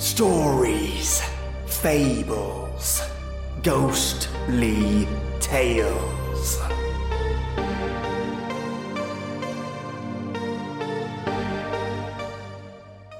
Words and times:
Stories, 0.00 1.20
fables, 1.66 3.02
ghostly 3.62 5.06
tales. 5.40 6.58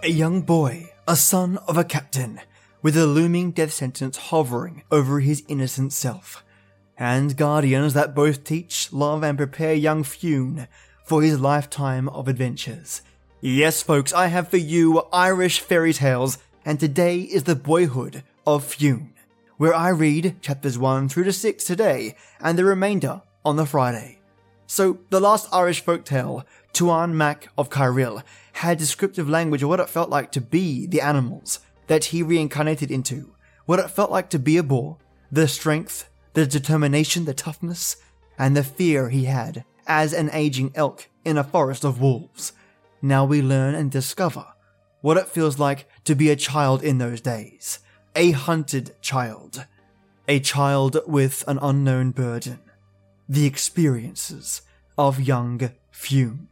A 0.03 0.09
young 0.09 0.41
boy, 0.41 0.91
a 1.07 1.17
son 1.17 1.59
of 1.69 1.77
a 1.77 1.85
captain, 1.85 2.41
with 2.81 2.97
a 2.97 3.05
looming 3.05 3.51
death 3.51 3.75
sentence 3.75 4.17
hovering 4.17 4.83
over 4.91 5.21
his 5.21 5.45
innocent 5.49 5.93
self, 5.93 6.43
and 6.97 7.37
guardians 7.37 7.93
that 7.93 8.15
both 8.15 8.43
teach, 8.43 8.91
love, 8.91 9.23
and 9.23 9.37
prepare 9.37 9.75
young 9.75 10.03
Fionn 10.03 10.67
for 11.05 11.21
his 11.21 11.39
lifetime 11.39 12.09
of 12.09 12.27
adventures. 12.27 13.03
Yes, 13.43 13.83
folks, 13.83 14.15
I 14.15 14.29
have 14.29 14.49
for 14.49 14.57
you 14.57 15.03
Irish 15.13 15.61
fairy 15.61 15.93
tales, 15.93 16.39
and 16.65 16.79
today 16.79 17.21
is 17.21 17.45
the 17.45 17.57
boyhood 17.57 18.23
of 18.47 18.65
Fionn, 18.65 19.13
where 19.57 19.75
I 19.75 19.89
read 19.89 20.37
chapters 20.41 20.79
1 20.79 21.09
through 21.09 21.25
to 21.25 21.33
6 21.33 21.65
today, 21.65 22.17
and 22.41 22.59
the 22.59 22.65
remainder 22.65 23.23
on 23.45 23.57
the 23.57 23.67
Friday. 23.67 24.19
So, 24.67 24.99
the 25.11 25.21
last 25.21 25.49
Irish 25.53 25.85
folktale, 25.85 26.45
Tuan 26.73 27.17
Mac 27.17 27.49
of 27.59 27.71
Cairill, 27.71 28.23
had 28.53 28.79
descriptive 28.79 29.29
language 29.29 29.63
of 29.63 29.69
what 29.69 29.81
it 29.81 29.89
felt 29.89 30.11
like 30.11 30.31
to 30.33 30.41
be 30.41 30.87
the 30.87 31.01
animals 31.01 31.61
that 31.89 32.07
he 32.07 32.23
reincarnated 32.23 32.91
into, 32.91 33.35
what 33.67 33.81
it 33.81 33.91
felt 33.91 34.11
like 34.11 34.31
to 34.31 34.39
be 34.39 34.57
a 34.57 34.63
boar, 34.63 34.99
the 35.33 35.49
strength, 35.49 36.09
the 36.35 36.47
determination, 36.47 37.25
the 37.25 37.35
toughness, 37.35 37.97
and 38.39 38.57
the 38.57 38.63
fear 38.63 39.09
he 39.09 39.25
had 39.25 39.65
as 39.87 40.13
an 40.13 40.31
aging 40.33 40.71
elk 40.75 41.09
in 41.25 41.37
a 41.37 41.45
forest 41.45 41.85
of 41.85 42.01
wolves. 42.01 42.53
Now 43.03 43.25
we 43.25 43.43
learn 43.43 43.75
and 43.75 43.91
discover 43.91 44.47
what 45.01 45.17
it 45.17 45.29
feels 45.29 45.59
like 45.59 45.89
to 46.05 46.15
be 46.15 46.31
a 46.31 46.37
child 46.37 46.83
in 46.83 46.99
those 46.99 47.21
days. 47.21 47.79
A 48.15 48.33
hunted 48.33 48.95
child. 49.01 49.67
A 50.29 50.41
child 50.41 51.01
with 51.07 51.45
an 51.47 51.59
unknown 51.63 52.11
burden. 52.11 52.61
The 53.29 53.47
experiences 53.47 54.63
of 54.99 55.21
young 55.21 55.71
Fionn. 55.91 56.49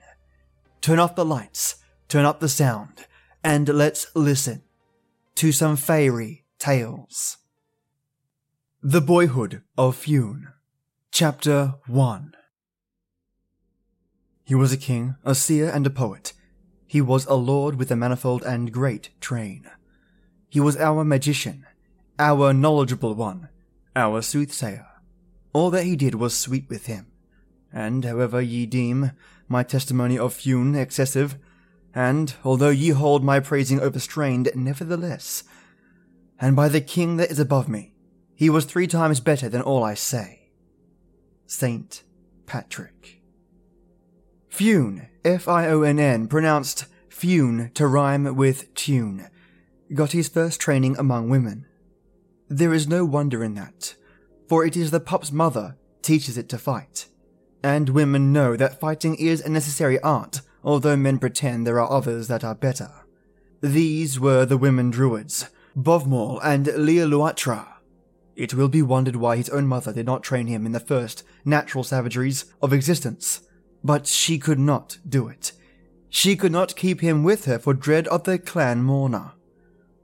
Turn 0.80 0.98
off 0.98 1.16
the 1.16 1.24
lights, 1.24 1.76
turn 2.08 2.24
up 2.24 2.40
the 2.40 2.48
sound, 2.48 3.06
and 3.42 3.68
let's 3.68 4.06
listen 4.14 4.62
to 5.36 5.52
some 5.52 5.76
fairy 5.76 6.44
tales. 6.58 7.38
The 8.82 9.00
Boyhood 9.00 9.62
of 9.76 9.96
Fionn, 9.96 10.48
Chapter 11.10 11.74
1 11.86 12.32
He 14.44 14.54
was 14.54 14.72
a 14.72 14.76
king, 14.76 15.16
a 15.24 15.34
seer, 15.34 15.68
and 15.68 15.86
a 15.86 15.90
poet. 15.90 16.32
He 16.88 17.02
was 17.02 17.26
a 17.26 17.34
lord 17.34 17.76
with 17.76 17.90
a 17.90 17.96
manifold 17.96 18.42
and 18.42 18.72
great 18.72 19.10
train. 19.20 19.70
He 20.48 20.58
was 20.58 20.78
our 20.78 21.04
magician, 21.04 21.66
our 22.18 22.54
knowledgeable 22.54 23.14
one, 23.14 23.50
our 23.94 24.22
soothsayer. 24.22 24.86
All 25.52 25.68
that 25.70 25.84
he 25.84 25.96
did 25.96 26.14
was 26.14 26.36
sweet 26.36 26.66
with 26.70 26.86
him. 26.86 27.06
And 27.70 28.06
however 28.06 28.40
ye 28.40 28.64
deem 28.64 29.12
my 29.48 29.62
testimony 29.62 30.18
of 30.18 30.32
Fionn 30.32 30.74
excessive, 30.74 31.36
and 31.94 32.34
although 32.42 32.70
ye 32.70 32.88
hold 32.90 33.22
my 33.22 33.38
praising 33.38 33.80
overstrained, 33.80 34.50
nevertheless, 34.54 35.44
and 36.40 36.56
by 36.56 36.70
the 36.70 36.80
king 36.80 37.18
that 37.18 37.30
is 37.30 37.38
above 37.38 37.68
me, 37.68 37.92
he 38.34 38.48
was 38.48 38.64
three 38.64 38.86
times 38.86 39.20
better 39.20 39.50
than 39.50 39.60
all 39.60 39.84
I 39.84 39.92
say. 39.92 40.52
Saint 41.46 42.02
Patrick. 42.46 43.17
Fionn, 44.58 45.06
F 45.24 45.46
I 45.46 45.68
O 45.68 45.82
N 45.82 46.00
N, 46.00 46.26
pronounced 46.26 46.86
Fune 47.08 47.70
to 47.74 47.86
rhyme 47.86 48.34
with 48.34 48.74
tune, 48.74 49.28
got 49.94 50.10
his 50.10 50.28
first 50.28 50.60
training 50.60 50.96
among 50.98 51.28
women. 51.28 51.64
There 52.48 52.74
is 52.74 52.88
no 52.88 53.04
wonder 53.04 53.44
in 53.44 53.54
that, 53.54 53.94
for 54.48 54.66
it 54.66 54.76
is 54.76 54.90
the 54.90 54.98
pup's 54.98 55.30
mother 55.30 55.76
teaches 56.02 56.36
it 56.36 56.48
to 56.48 56.58
fight. 56.58 57.06
And 57.62 57.90
women 57.90 58.32
know 58.32 58.56
that 58.56 58.80
fighting 58.80 59.14
is 59.14 59.40
a 59.42 59.48
necessary 59.48 60.00
art, 60.00 60.40
although 60.64 60.96
men 60.96 61.20
pretend 61.20 61.64
there 61.64 61.78
are 61.78 61.92
others 61.92 62.26
that 62.26 62.42
are 62.42 62.56
better. 62.56 62.90
These 63.60 64.18
were 64.18 64.44
the 64.44 64.58
women 64.58 64.90
druids, 64.90 65.50
Bodhmall 65.76 66.40
and 66.42 66.66
Lia 66.66 67.06
Luachra. 67.06 67.74
It 68.34 68.54
will 68.54 68.68
be 68.68 68.82
wondered 68.82 69.14
why 69.14 69.36
his 69.36 69.50
own 69.50 69.68
mother 69.68 69.92
did 69.92 70.06
not 70.06 70.24
train 70.24 70.48
him 70.48 70.66
in 70.66 70.72
the 70.72 70.80
first 70.80 71.22
natural 71.44 71.84
savageries 71.84 72.46
of 72.60 72.72
existence, 72.72 73.42
but 73.82 74.06
she 74.06 74.38
could 74.38 74.58
not 74.58 74.98
do 75.08 75.28
it. 75.28 75.52
She 76.08 76.36
could 76.36 76.52
not 76.52 76.76
keep 76.76 77.00
him 77.00 77.22
with 77.22 77.44
her 77.44 77.58
for 77.58 77.74
dread 77.74 78.08
of 78.08 78.24
the 78.24 78.38
clan 78.38 78.82
Morna. 78.82 79.34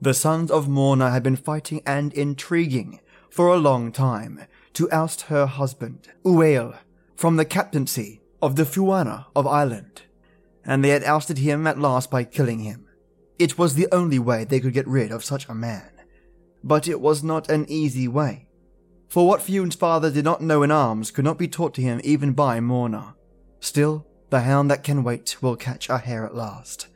The 0.00 0.14
sons 0.14 0.50
of 0.50 0.68
Morna 0.68 1.10
had 1.10 1.22
been 1.22 1.36
fighting 1.36 1.82
and 1.86 2.12
intriguing 2.12 3.00
for 3.30 3.48
a 3.48 3.56
long 3.56 3.90
time 3.90 4.46
to 4.74 4.90
oust 4.90 5.22
her 5.22 5.46
husband, 5.46 6.08
Uail, 6.24 6.76
from 7.16 7.36
the 7.36 7.44
captaincy 7.44 8.20
of 8.42 8.56
the 8.56 8.66
Fianna 8.66 9.26
of 9.34 9.46
Ireland, 9.46 10.02
and 10.64 10.84
they 10.84 10.90
had 10.90 11.04
ousted 11.04 11.38
him 11.38 11.66
at 11.66 11.78
last 11.78 12.10
by 12.10 12.24
killing 12.24 12.60
him. 12.60 12.86
It 13.38 13.58
was 13.58 13.74
the 13.74 13.88
only 13.90 14.18
way 14.18 14.44
they 14.44 14.60
could 14.60 14.72
get 14.72 14.86
rid 14.86 15.10
of 15.10 15.24
such 15.24 15.48
a 15.48 15.54
man. 15.54 15.90
But 16.62 16.86
it 16.86 17.00
was 17.00 17.22
not 17.22 17.50
an 17.50 17.66
easy 17.68 18.06
way. 18.06 18.48
For 19.08 19.26
what 19.26 19.42
Fionn's 19.42 19.74
father 19.74 20.10
did 20.10 20.24
not 20.24 20.40
know 20.40 20.62
in 20.62 20.70
arms 20.70 21.10
could 21.10 21.24
not 21.24 21.38
be 21.38 21.48
taught 21.48 21.74
to 21.74 21.82
him 21.82 22.00
even 22.04 22.32
by 22.32 22.60
Morna. 22.60 23.14
Still, 23.64 24.06
the 24.28 24.40
hound 24.40 24.70
that 24.70 24.84
can 24.84 25.02
wait 25.02 25.38
will 25.40 25.56
catch 25.56 25.88
a 25.88 25.96
hare 25.96 26.26
at 26.26 26.34
last. 26.34 26.86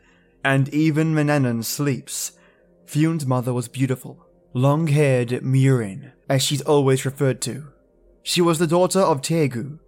And 0.44 0.68
even 0.68 1.14
Manannan 1.14 1.64
sleeps. 1.64 2.32
Fionn's 2.84 3.24
mother 3.24 3.54
was 3.54 3.68
beautiful, 3.68 4.26
long 4.52 4.88
haired 4.88 5.30
Muirin, 5.42 6.12
as 6.28 6.42
she's 6.42 6.60
always 6.60 7.06
referred 7.06 7.40
to. 7.40 7.68
She 8.22 8.42
was 8.42 8.58
the 8.58 8.66
daughter 8.66 9.00
of 9.00 9.22
Tadg, 9.22 9.78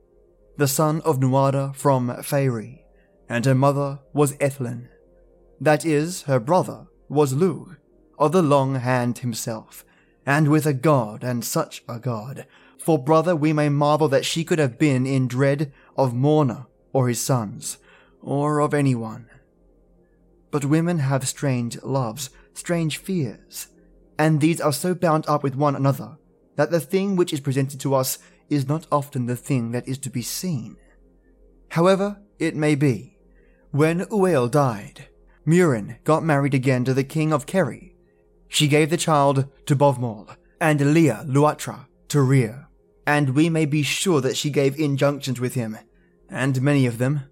the 0.56 0.66
son 0.66 1.02
of 1.02 1.18
Nuada 1.18 1.76
from 1.76 2.22
Faerie, 2.22 2.82
and 3.28 3.44
her 3.44 3.54
mother 3.54 3.98
was 4.14 4.32
Ethlin. 4.38 4.88
That 5.60 5.84
is, 5.84 6.22
her 6.22 6.40
brother 6.40 6.86
was 7.10 7.34
Lugh, 7.34 7.76
of 8.18 8.32
the 8.32 8.42
Long 8.42 8.76
Hand 8.76 9.18
himself, 9.18 9.84
and 10.24 10.48
with 10.48 10.64
a 10.64 10.72
god, 10.72 11.24
and 11.24 11.44
such 11.44 11.84
a 11.86 11.98
god. 11.98 12.46
For 12.78 12.98
brother, 12.98 13.36
we 13.36 13.52
may 13.52 13.68
marvel 13.68 14.08
that 14.08 14.24
she 14.24 14.44
could 14.44 14.58
have 14.58 14.78
been 14.78 15.06
in 15.06 15.28
dread 15.28 15.74
of 15.98 16.14
Morna 16.14 16.68
or 16.92 17.08
his 17.08 17.20
sons, 17.20 17.78
or 18.20 18.60
of 18.60 18.74
anyone. 18.74 19.28
But 20.50 20.64
women 20.64 20.98
have 20.98 21.28
strange 21.28 21.80
loves, 21.82 22.30
strange 22.54 22.98
fears, 22.98 23.68
and 24.18 24.40
these 24.40 24.60
are 24.60 24.72
so 24.72 24.94
bound 24.94 25.24
up 25.28 25.42
with 25.42 25.54
one 25.54 25.76
another 25.76 26.18
that 26.56 26.70
the 26.70 26.80
thing 26.80 27.16
which 27.16 27.32
is 27.32 27.40
presented 27.40 27.80
to 27.80 27.94
us 27.94 28.18
is 28.48 28.68
not 28.68 28.86
often 28.90 29.26
the 29.26 29.36
thing 29.36 29.70
that 29.70 29.88
is 29.88 29.98
to 29.98 30.10
be 30.10 30.22
seen. 30.22 30.76
However, 31.70 32.20
it 32.38 32.56
may 32.56 32.74
be. 32.74 33.16
When 33.70 34.00
Uail 34.06 34.50
died, 34.50 35.06
Muirin 35.46 36.02
got 36.04 36.24
married 36.24 36.54
again 36.54 36.84
to 36.84 36.92
the 36.92 37.04
king 37.04 37.32
of 37.32 37.46
Kerry. 37.46 37.94
She 38.48 38.66
gave 38.66 38.90
the 38.90 38.96
child 38.96 39.46
to 39.66 39.76
Bodhmall, 39.76 40.36
and 40.60 40.92
Lia 40.92 41.24
Luachra 41.26 41.86
to 42.08 42.20
Rhea, 42.20 42.68
and 43.06 43.30
we 43.30 43.48
may 43.48 43.64
be 43.64 43.82
sure 43.82 44.20
that 44.20 44.36
she 44.36 44.50
gave 44.50 44.78
injunctions 44.78 45.40
with 45.40 45.54
him, 45.54 45.78
and 46.30 46.62
many 46.62 46.86
of 46.86 46.98
them. 46.98 47.22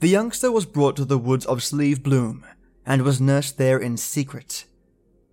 The 0.00 0.08
youngster 0.08 0.52
was 0.52 0.66
brought 0.66 0.96
to 0.96 1.04
the 1.04 1.18
woods 1.18 1.44
of 1.46 1.62
Slieve 1.62 2.02
Bloom, 2.02 2.46
and 2.86 3.02
was 3.02 3.20
nursed 3.20 3.58
there 3.58 3.78
in 3.78 3.96
secret. 3.96 4.64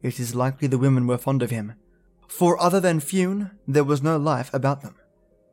It 0.02 0.20
is 0.20 0.36
likely 0.36 0.68
the 0.68 0.78
women 0.78 1.06
were 1.06 1.18
fond 1.18 1.44
of 1.44 1.52
him, 1.52 1.76
for 2.28 2.60
other 2.60 2.80
than 2.80 3.00
Fionn, 3.00 3.52
there 3.68 3.84
was 3.84 4.02
no 4.02 4.18
life 4.18 4.52
about 4.54 4.82
them. 4.82 4.96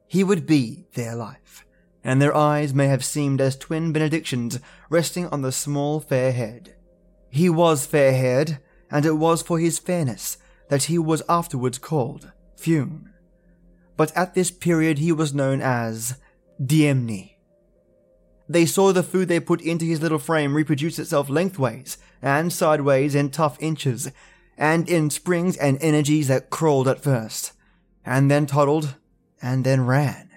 He 0.06 0.25
would 0.25 0.47
be 0.47 0.87
their 0.94 1.15
life, 1.15 1.66
and 2.03 2.20
their 2.20 2.34
eyes 2.34 2.72
may 2.72 2.87
have 2.87 3.04
seemed 3.04 3.41
as 3.41 3.56
twin 3.56 3.93
benedictions 3.93 4.59
resting 4.88 5.26
on 5.26 5.43
the 5.43 5.53
small 5.53 6.00
fair 6.00 6.32
head. 6.32 6.75
He 7.28 7.50
was 7.50 7.87
fair 7.87 8.12
haired, 8.12 8.58
and 8.90 9.05
it 9.05 9.19
was 9.19 9.43
for 9.43 9.58
his 9.58 9.79
fairness 9.79 10.38
that 10.69 10.85
he 10.85 10.99
was 10.99 11.23
afterwards 11.29 11.79
called 11.79 12.32
Fionn. 12.56 13.12
But 13.96 14.17
at 14.17 14.35
this 14.35 14.50
period 14.50 14.99
he 14.99 15.12
was 15.12 15.35
known 15.35 15.61
as 15.61 16.17
Diemni. 16.61 17.37
They 18.50 18.67
saw 18.67 18.93
the 18.93 19.05
food 19.05 19.29
they 19.29 19.38
put 19.38 19.61
into 19.61 19.85
his 19.85 20.02
little 20.02 20.19
frame 20.19 20.56
reproduce 20.56 20.99
itself 20.99 21.31
lengthways 21.31 21.99
and 22.20 22.52
sideways 22.52 23.14
in 23.14 23.31
tough 23.31 23.56
inches, 23.61 24.11
and 24.58 24.88
in 24.88 25.08
springs 25.08 25.56
and 25.56 25.79
energies 25.81 26.26
that 26.26 26.50
crawled 26.50 26.88
at 26.88 27.00
first, 27.00 27.52
and 28.05 28.29
then 28.29 28.47
toddled, 28.47 28.97
and 29.41 29.62
then 29.62 29.87
ran. 29.87 30.31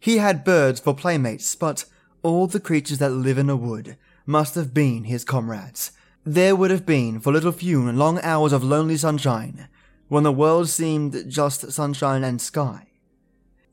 He 0.00 0.16
had 0.16 0.42
birds 0.42 0.80
for 0.80 0.94
playmates, 0.94 1.54
but 1.54 1.84
all 2.22 2.46
the 2.46 2.58
creatures 2.58 2.96
that 2.96 3.10
live 3.10 3.36
in 3.36 3.50
a 3.50 3.56
wood 3.56 3.98
must 4.24 4.54
have 4.54 4.72
been 4.72 5.04
his 5.04 5.22
comrades. 5.22 5.92
There 6.24 6.56
would 6.56 6.70
have 6.70 6.86
been 6.86 7.20
for 7.20 7.30
little 7.30 7.52
Fionn 7.52 7.98
long 7.98 8.18
hours 8.22 8.54
of 8.54 8.64
lonely 8.64 8.96
sunshine, 8.96 9.68
when 10.08 10.22
the 10.22 10.32
world 10.32 10.70
seemed 10.70 11.26
just 11.28 11.70
sunshine 11.72 12.24
and 12.24 12.40
sky. 12.40 12.86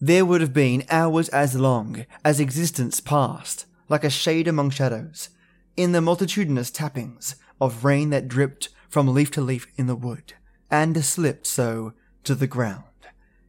There 0.04 0.26
would 0.26 0.42
have 0.42 0.52
been 0.52 0.84
hours 0.90 1.30
as 1.30 1.54
long 1.54 2.08
as 2.26 2.40
existence 2.40 3.00
passed, 3.00 3.68
like 3.88 4.04
a 4.04 4.10
shade 4.10 4.48
among 4.48 4.72
shadows, 4.72 5.30
in 5.78 5.92
the 5.92 6.02
multitudinous 6.02 6.72
tappings 6.72 7.36
of 7.62 7.86
rain 7.86 8.10
that 8.10 8.28
dripped 8.28 8.70
from 8.90 9.14
leaf 9.14 9.30
to 9.32 9.42
leaf 9.42 9.68
in 9.76 9.86
the 9.86 9.96
wood, 9.96 10.34
and 10.72 11.06
slipped 11.06 11.46
so 11.46 11.94
to 12.24 12.34
the 12.34 12.48
ground. 12.48 12.84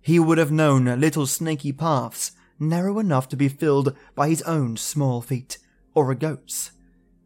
He 0.03 0.19
would 0.19 0.37
have 0.37 0.53
known 0.53 0.85
little 1.01 1.27
snaky 1.27 1.73
paths 1.73 2.33
narrow 2.59 2.99
enough 2.99 3.31
to 3.31 3.37
be 3.37 3.49
filled 3.49 3.97
by 4.15 4.29
his 4.29 4.43
own 4.43 4.77
small 4.77 5.23
feet, 5.23 5.57
or 5.95 6.11
a 6.11 6.15
goat's, 6.15 6.73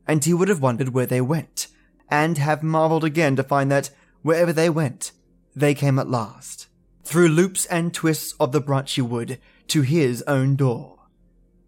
and 0.07 0.25
he 0.25 0.35
would 0.35 0.49
have 0.49 0.63
wondered 0.63 0.91
where 0.91 1.05
they 1.05 1.21
went, 1.21 1.67
and 2.09 2.39
have 2.39 2.63
marveled 2.63 3.03
again 3.03 3.35
to 3.35 3.43
find 3.43 3.73
that 3.73 3.91
wherever 4.23 4.53
they 4.53 4.71
went, 4.71 5.11
they 5.57 5.75
came 5.75 5.99
at 5.99 6.09
last, 6.09 6.69
through 7.07 7.29
loops 7.29 7.67
and 7.67 7.95
twists 7.95 8.35
of 8.41 8.53
the 8.53 8.61
branchy 8.61 9.01
wood, 9.01 9.39
to 9.69 9.83
his 9.83 10.23
own 10.23 10.57
door. 10.57 10.99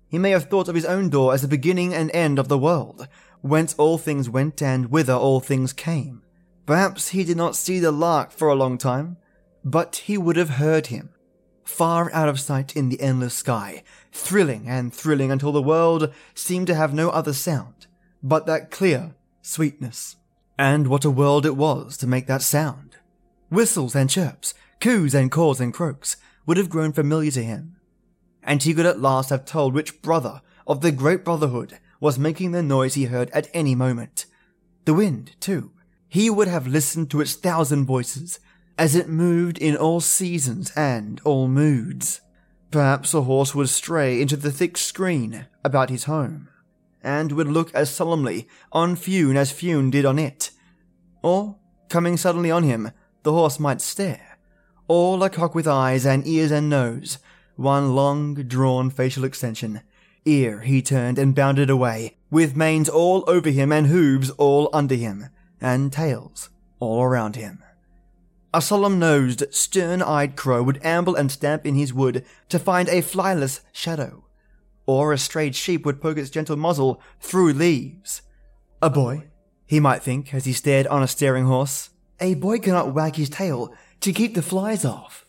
He 0.08 0.18
may 0.18 0.30
have 0.30 0.50
thought 0.50 0.68
of 0.68 0.74
his 0.74 0.84
own 0.84 1.08
door 1.08 1.32
as 1.32 1.42
the 1.42 1.48
beginning 1.48 1.94
and 1.94 2.10
end 2.10 2.38
of 2.38 2.48
the 2.48 2.58
world, 2.58 3.06
whence 3.40 3.74
all 3.74 3.98
things 3.98 4.28
went 4.28 4.60
and 4.60 4.90
whither 4.90 5.14
all 5.14 5.40
things 5.40 5.72
came. 5.72 6.22
Perhaps 6.66 7.08
he 7.10 7.24
did 7.24 7.36
not 7.36 7.56
see 7.56 7.78
the 7.78 7.92
lark 7.92 8.32
for 8.32 8.48
a 8.48 8.54
long 8.54 8.78
time, 8.78 9.16
but 9.64 9.96
he 10.06 10.18
would 10.18 10.36
have 10.36 10.50
heard 10.50 10.88
him, 10.88 11.10
far 11.64 12.12
out 12.12 12.28
of 12.28 12.40
sight 12.40 12.76
in 12.76 12.88
the 12.88 13.00
endless 13.00 13.34
sky, 13.34 13.82
thrilling 14.12 14.68
and 14.68 14.92
thrilling 14.92 15.30
until 15.30 15.52
the 15.52 15.62
world 15.62 16.12
seemed 16.34 16.66
to 16.66 16.74
have 16.74 16.92
no 16.92 17.10
other 17.10 17.32
sound 17.32 17.78
but 18.22 18.46
that 18.46 18.70
clear 18.70 19.14
sweetness. 19.42 20.16
And 20.58 20.88
what 20.88 21.04
a 21.04 21.10
world 21.10 21.46
it 21.46 21.56
was 21.56 21.96
to 21.98 22.06
make 22.06 22.26
that 22.26 22.42
sound. 22.42 22.96
Whistles 23.48 23.94
and 23.94 24.10
chirps, 24.10 24.54
coos 24.80 25.14
and 25.14 25.30
caws 25.30 25.60
and 25.60 25.72
croaks 25.72 26.16
would 26.46 26.56
have 26.56 26.70
grown 26.70 26.92
familiar 26.92 27.30
to 27.32 27.42
him. 27.42 27.76
And 28.42 28.62
he 28.62 28.74
could 28.74 28.86
at 28.86 29.00
last 29.00 29.30
have 29.30 29.44
told 29.44 29.74
which 29.74 30.00
brother 30.02 30.40
of 30.66 30.80
the 30.80 30.92
great 30.92 31.24
brotherhood 31.24 31.78
was 32.00 32.18
making 32.18 32.52
the 32.52 32.62
noise 32.62 32.94
he 32.94 33.06
heard 33.06 33.30
at 33.30 33.48
any 33.52 33.74
moment. 33.74 34.26
The 34.84 34.94
wind, 34.94 35.36
too. 35.40 35.72
He 36.08 36.30
would 36.30 36.48
have 36.48 36.66
listened 36.66 37.10
to 37.10 37.20
its 37.20 37.34
thousand 37.34 37.84
voices 37.84 38.40
as 38.78 38.94
it 38.94 39.08
moved 39.08 39.58
in 39.58 39.76
all 39.76 40.00
seasons 40.00 40.70
and 40.76 41.20
all 41.24 41.48
moods. 41.48 42.20
Perhaps 42.70 43.12
a 43.12 43.22
horse 43.22 43.54
would 43.54 43.68
stray 43.68 44.20
into 44.20 44.36
the 44.36 44.52
thick 44.52 44.76
screen 44.76 45.46
about 45.64 45.90
his 45.90 46.04
home, 46.04 46.48
and 47.02 47.32
would 47.32 47.48
look 47.48 47.74
as 47.74 47.90
solemnly 47.90 48.46
on 48.72 48.94
Fionn 48.94 49.36
as 49.36 49.50
Fionn 49.50 49.90
did 49.90 50.04
on 50.04 50.18
it. 50.18 50.50
Or, 51.22 51.56
coming 51.88 52.16
suddenly 52.16 52.50
on 52.50 52.62
him, 52.62 52.92
the 53.22 53.32
horse 53.32 53.58
might 53.58 53.80
stare, 53.80 54.27
all 54.88 55.22
a 55.22 55.30
cock 55.30 55.54
with 55.54 55.68
eyes 55.68 56.04
and 56.04 56.26
ears 56.26 56.50
and 56.50 56.68
nose, 56.68 57.18
one 57.56 57.94
long 57.94 58.34
drawn 58.34 58.90
facial 58.90 59.24
extension, 59.24 59.82
ere 60.26 60.60
he 60.60 60.82
turned 60.82 61.18
and 61.18 61.34
bounded 61.34 61.70
away, 61.70 62.16
with 62.30 62.56
manes 62.56 62.88
all 62.88 63.22
over 63.26 63.50
him 63.50 63.70
and 63.70 63.86
hooves 63.86 64.30
all 64.30 64.68
under 64.72 64.94
him, 64.94 65.28
and 65.60 65.92
tails 65.92 66.50
all 66.80 67.02
around 67.02 67.36
him. 67.36 67.62
A 68.54 68.62
solemn 68.62 68.98
nosed, 68.98 69.44
stern 69.50 70.00
eyed 70.00 70.34
crow 70.34 70.62
would 70.62 70.82
amble 70.82 71.14
and 71.14 71.30
stamp 71.30 71.66
in 71.66 71.74
his 71.74 71.92
wood 71.92 72.24
to 72.48 72.58
find 72.58 72.88
a 72.88 73.02
flyless 73.02 73.60
shadow, 73.72 74.24
or 74.86 75.12
a 75.12 75.18
strayed 75.18 75.54
sheep 75.54 75.84
would 75.84 76.00
poke 76.00 76.16
its 76.16 76.30
gentle 76.30 76.56
muzzle 76.56 77.00
through 77.20 77.52
leaves. 77.52 78.22
A 78.80 78.88
boy, 78.88 79.24
he 79.66 79.80
might 79.80 80.02
think 80.02 80.32
as 80.32 80.46
he 80.46 80.54
stared 80.54 80.86
on 80.86 81.02
a 81.02 81.08
staring 81.08 81.44
horse, 81.44 81.90
a 82.20 82.34
boy 82.34 82.58
cannot 82.58 82.94
wag 82.94 83.16
his 83.16 83.28
tail 83.28 83.72
to 84.00 84.12
keep 84.12 84.34
the 84.34 84.42
flies 84.42 84.84
off. 84.84 85.24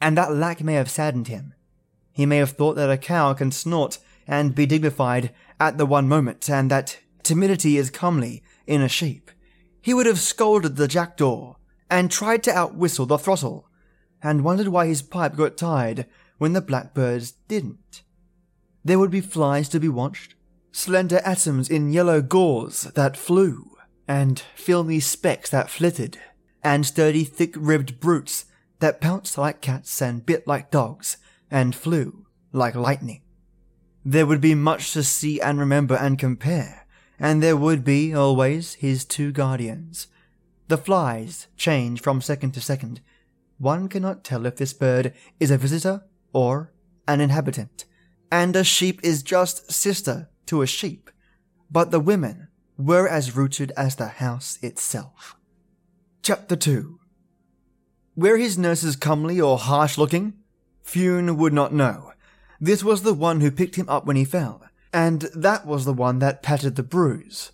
And 0.00 0.16
that 0.16 0.32
lack 0.32 0.62
may 0.62 0.74
have 0.74 0.90
saddened 0.90 1.28
him. 1.28 1.54
He 2.12 2.26
may 2.26 2.38
have 2.38 2.50
thought 2.50 2.74
that 2.74 2.90
a 2.90 2.98
cow 2.98 3.32
can 3.34 3.52
snort 3.52 3.98
and 4.26 4.54
be 4.54 4.66
dignified 4.66 5.32
at 5.58 5.78
the 5.78 5.86
one 5.86 6.08
moment, 6.08 6.48
and 6.48 6.70
that 6.70 6.98
timidity 7.22 7.76
is 7.76 7.90
comely 7.90 8.42
in 8.66 8.82
a 8.82 8.88
sheep. 8.88 9.30
He 9.82 9.94
would 9.94 10.06
have 10.06 10.20
scolded 10.20 10.76
the 10.76 10.88
jackdaw 10.88 11.54
and 11.90 12.10
tried 12.10 12.42
to 12.44 12.52
outwhistle 12.52 13.08
the 13.08 13.18
throttle, 13.18 13.68
and 14.22 14.44
wondered 14.44 14.68
why 14.68 14.86
his 14.86 15.02
pipe 15.02 15.36
got 15.36 15.56
tied 15.56 16.06
when 16.38 16.52
the 16.52 16.60
blackbirds 16.60 17.32
didn't. 17.48 18.02
There 18.84 18.98
would 18.98 19.10
be 19.10 19.20
flies 19.20 19.68
to 19.70 19.80
be 19.80 19.88
watched, 19.88 20.34
slender 20.72 21.20
atoms 21.24 21.68
in 21.68 21.92
yellow 21.92 22.22
gauze 22.22 22.82
that 22.94 23.16
flew, 23.16 23.76
and 24.06 24.42
filmy 24.54 25.00
specks 25.00 25.50
that 25.50 25.70
flitted, 25.70 26.18
and 26.62 26.86
sturdy 26.86 27.24
thick 27.24 27.54
ribbed 27.56 28.00
brutes 28.00 28.46
that 28.80 29.00
pounced 29.00 29.36
like 29.38 29.60
cats 29.60 30.00
and 30.00 30.26
bit 30.26 30.46
like 30.46 30.70
dogs, 30.70 31.16
and 31.50 31.74
flew 31.74 32.26
like 32.52 32.74
lightning. 32.74 33.22
There 34.04 34.26
would 34.26 34.40
be 34.40 34.54
much 34.54 34.92
to 34.92 35.02
see 35.02 35.40
and 35.40 35.58
remember 35.58 35.94
and 35.94 36.18
compare, 36.18 36.86
and 37.18 37.42
there 37.42 37.56
would 37.56 37.84
be 37.84 38.14
always 38.14 38.74
his 38.74 39.04
two 39.04 39.32
guardians, 39.32 40.06
the 40.70 40.78
flies 40.78 41.48
change 41.56 42.00
from 42.00 42.20
second 42.20 42.52
to 42.52 42.60
second. 42.60 43.00
One 43.58 43.88
cannot 43.88 44.22
tell 44.22 44.46
if 44.46 44.54
this 44.54 44.72
bird 44.72 45.12
is 45.40 45.50
a 45.50 45.58
visitor 45.58 46.04
or 46.32 46.72
an 47.08 47.20
inhabitant. 47.20 47.86
And 48.30 48.54
a 48.54 48.62
sheep 48.62 49.00
is 49.02 49.24
just 49.24 49.72
sister 49.72 50.30
to 50.46 50.62
a 50.62 50.68
sheep. 50.68 51.10
But 51.72 51.90
the 51.90 51.98
women 51.98 52.46
were 52.78 53.08
as 53.08 53.34
rooted 53.34 53.72
as 53.76 53.96
the 53.96 54.06
house 54.06 54.60
itself. 54.62 55.36
Chapter 56.22 56.54
2 56.54 56.98
Were 58.14 58.36
his 58.36 58.58
nurses 58.58 58.94
comely 58.94 59.40
or 59.40 59.56
harsh 59.56 59.96
looking? 59.96 60.34
Fionn 60.82 61.38
would 61.38 61.54
not 61.54 61.72
know. 61.72 62.12
This 62.60 62.84
was 62.84 63.02
the 63.02 63.14
one 63.14 63.40
who 63.40 63.50
picked 63.50 63.76
him 63.76 63.88
up 63.88 64.04
when 64.04 64.16
he 64.16 64.26
fell, 64.26 64.62
and 64.92 65.22
that 65.34 65.66
was 65.66 65.86
the 65.86 65.94
one 65.94 66.18
that 66.18 66.42
patted 66.42 66.76
the 66.76 66.82
bruise. 66.82 67.52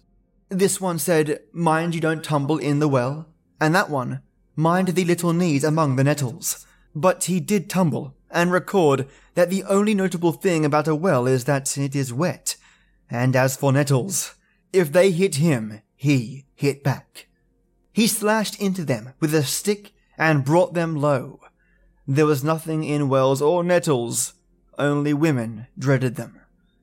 This 0.49 0.81
one 0.81 0.99
said, 0.99 1.43
Mind 1.53 1.95
you 1.95 2.01
don't 2.01 2.25
tumble 2.25 2.59
in 2.59 2.81
the 2.81 2.89
well. 2.89 3.29
And 3.61 3.73
that 3.77 3.89
one, 3.89 4.21
Mind 4.57 4.89
the 4.89 5.05
little 5.05 5.33
knees 5.33 5.63
among 5.63 5.95
the 5.95 6.05
nettles. 6.05 6.67
But 6.93 7.25
he 7.25 7.39
did 7.39 7.71
tumble, 7.71 8.17
and 8.33 8.51
record 8.51 9.07
that 9.35 9.49
the 9.49 9.63
only 9.65 9.95
notable 9.95 10.33
thing 10.33 10.65
about 10.65 10.89
a 10.89 10.95
well 10.97 11.29
is 11.29 11.45
that 11.45 11.79
it 11.79 11.95
is 11.95 12.13
wet. 12.13 12.57
And 13.09 13.37
as 13.37 13.57
for 13.57 13.73
nettles, 13.73 14.35
if 14.73 14.91
they 14.91 15.13
hit 15.13 15.37
him, 15.37 15.83
he 15.95 16.47
hit 16.57 16.83
back. 16.83 17.29
He 17.97 18.09
slashed 18.09 18.61
into 18.61 18.85
them 18.85 19.15
with 19.21 19.35
a 19.35 19.43
stick 19.43 19.95
and 20.19 20.45
brought 20.45 20.75
them 20.75 20.97
low. 20.97 21.41
There 22.07 22.27
was 22.27 22.45
nothing 22.45 22.85
in 22.85 23.09
wells 23.09 23.41
or 23.41 23.65
nettles, 23.65 24.35
only 24.77 25.15
women 25.15 25.67
dreaded 25.79 26.17
them. 26.17 26.39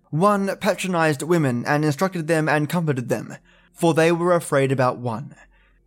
One 0.09 0.57
patronized 0.57 1.21
women 1.21 1.65
and 1.67 1.85
instructed 1.85 2.25
them 2.25 2.49
and 2.49 2.67
comforted 2.67 3.09
them, 3.09 3.35
for 3.71 3.93
they 3.93 4.11
were 4.11 4.33
afraid 4.33 4.71
about 4.71 4.97
one. 4.97 5.35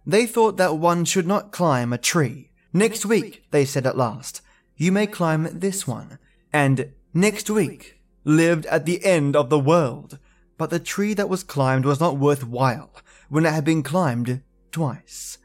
They 0.07 0.27
thought 0.27 0.59
that 0.59 0.79
one 0.79 1.05
should 1.05 1.27
not 1.27 1.51
climb 1.51 1.93
a 1.93 1.99
tree. 1.99 2.53
Next 2.73 3.05
week, 3.05 3.47
they 3.51 3.65
said 3.65 3.85
at 3.85 3.97
last, 3.97 4.43
you 4.77 4.93
may 4.93 5.09
climb 5.09 5.49
this 5.51 5.89
one. 5.89 6.21
And 6.53 6.93
next 7.13 7.51
week 7.51 7.99
lived 8.23 8.65
at 8.67 8.87
the 8.87 9.05
end 9.05 9.35
of 9.35 9.51
the 9.51 9.59
world. 9.59 10.21
But 10.57 10.71
the 10.71 10.79
tree 10.79 11.15
that 11.15 11.29
was 11.29 11.43
climbed 11.43 11.85
was 11.85 11.99
not 11.99 12.17
worth 12.17 12.47
while 12.47 12.93
when 13.29 13.45
it 13.45 13.53
had 13.53 13.65
been 13.65 13.83
climbed 13.83 14.41
twice. 14.77 15.39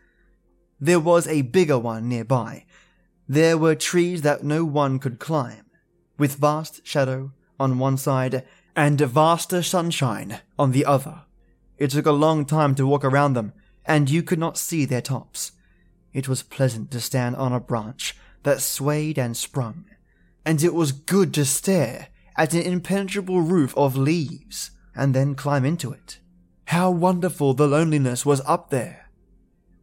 There 0.78 1.00
was 1.00 1.26
a 1.26 1.44
bigger 1.44 1.80
one 1.80 2.10
nearby. 2.10 2.66
There 3.30 3.58
were 3.58 3.76
trees 3.76 4.24
that 4.24 4.44
no 4.44 4.66
one 4.66 5.00
could 5.00 5.20
climb, 5.20 5.68
with 6.18 6.36
vast 6.36 6.86
shadow 6.86 7.32
on 7.58 7.80
one 7.80 7.96
side 7.96 8.44
and 8.76 9.00
vaster 9.00 9.64
sunshine 9.64 10.42
on 10.60 10.74
the 10.74 10.84
other. 10.84 11.22
It 11.78 11.92
took 11.92 12.06
a 12.06 12.12
long 12.26 12.44
time 12.44 12.76
to 12.76 12.86
walk 12.86 13.06
around 13.06 13.36
them, 13.36 13.54
and 13.86 14.10
you 14.10 14.22
could 14.22 14.38
not 14.38 14.58
see 14.58 14.84
their 14.84 15.00
tops. 15.00 15.54
It 16.12 16.28
was 16.28 16.44
pleasant 16.44 16.92
to 16.92 17.00
stand 17.00 17.38
on 17.38 17.54
a 17.54 17.62
branch 17.62 18.18
that 18.44 18.60
swayed 18.60 19.18
and 19.18 19.38
sprung, 19.38 19.86
and 20.44 20.62
it 20.62 20.74
was 20.74 20.92
good 20.92 21.34
to 21.36 21.46
stare 21.46 22.10
at 22.36 22.54
an 22.54 22.64
impenetrable 22.64 23.40
roof 23.40 23.74
of 23.78 23.96
leaves 23.96 24.72
and 24.94 25.14
then 25.14 25.36
climb 25.36 25.64
into 25.64 25.94
it. 25.94 26.20
How 26.66 26.92
wonderful 26.92 27.54
the 27.54 27.68
loneliness 27.68 28.26
was 28.26 28.42
up 28.42 28.72
there! 28.72 29.01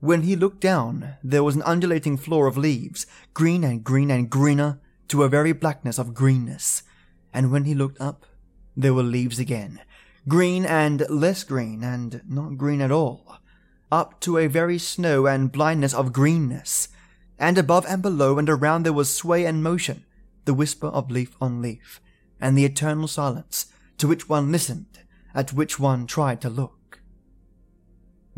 When 0.01 0.23
he 0.23 0.37
looked 0.37 0.61
down, 0.61 1.17
there 1.25 1.43
was 1.43 1.57
an 1.57 1.63
undulating 1.63 2.17
floor 2.17 2.47
of 2.47 2.57
leaves, 2.57 3.05
green 3.35 3.65
and 3.65 3.83
green 3.83 4.13
and 4.13 4.31
greener 4.31 4.79
to 5.09 5.25
a 5.25 5.29
very 5.29 5.53
blackness 5.53 5.99
of 5.99 6.15
greenness. 6.15 6.85
And 7.35 7.51
when 7.51 7.65
he 7.65 7.75
looked 7.75 8.01
up, 8.01 8.25
there 8.77 8.95
were 8.95 9.03
leaves 9.03 9.41
again, 9.41 9.81
green 10.29 10.65
and 10.65 11.05
less 11.11 11.43
green 11.43 11.83
and 11.83 12.23
not 12.29 12.57
green 12.57 12.81
at 12.81 12.93
all, 12.93 13.39
up 13.91 14.21
to 14.21 14.39
a 14.39 14.47
very 14.47 14.79
snow 14.79 15.27
and 15.27 15.51
blindness 15.51 15.95
of 15.95 16.13
greenness, 16.13 16.89
and 17.37 17.59
above 17.59 17.85
and 17.89 18.01
below 18.01 18.39
and 18.39 18.49
around 18.49 18.85
there 18.85 18.93
was 18.93 19.13
sway 19.13 19.45
and 19.45 19.65
motion, 19.65 20.05
the 20.45 20.55
whisper 20.55 20.87
of 20.87 21.11
leaf 21.11 21.37
on 21.41 21.61
leaf, 21.61 22.01
and 22.41 22.57
the 22.57 22.65
eternal 22.65 23.09
silence 23.09 23.67
to 23.97 24.07
which 24.07 24.29
one 24.29 24.53
listened, 24.53 25.01
at 25.35 25.53
which 25.53 25.81
one 25.81 26.07
tried 26.07 26.41
to 26.41 26.49
look. 26.49 26.78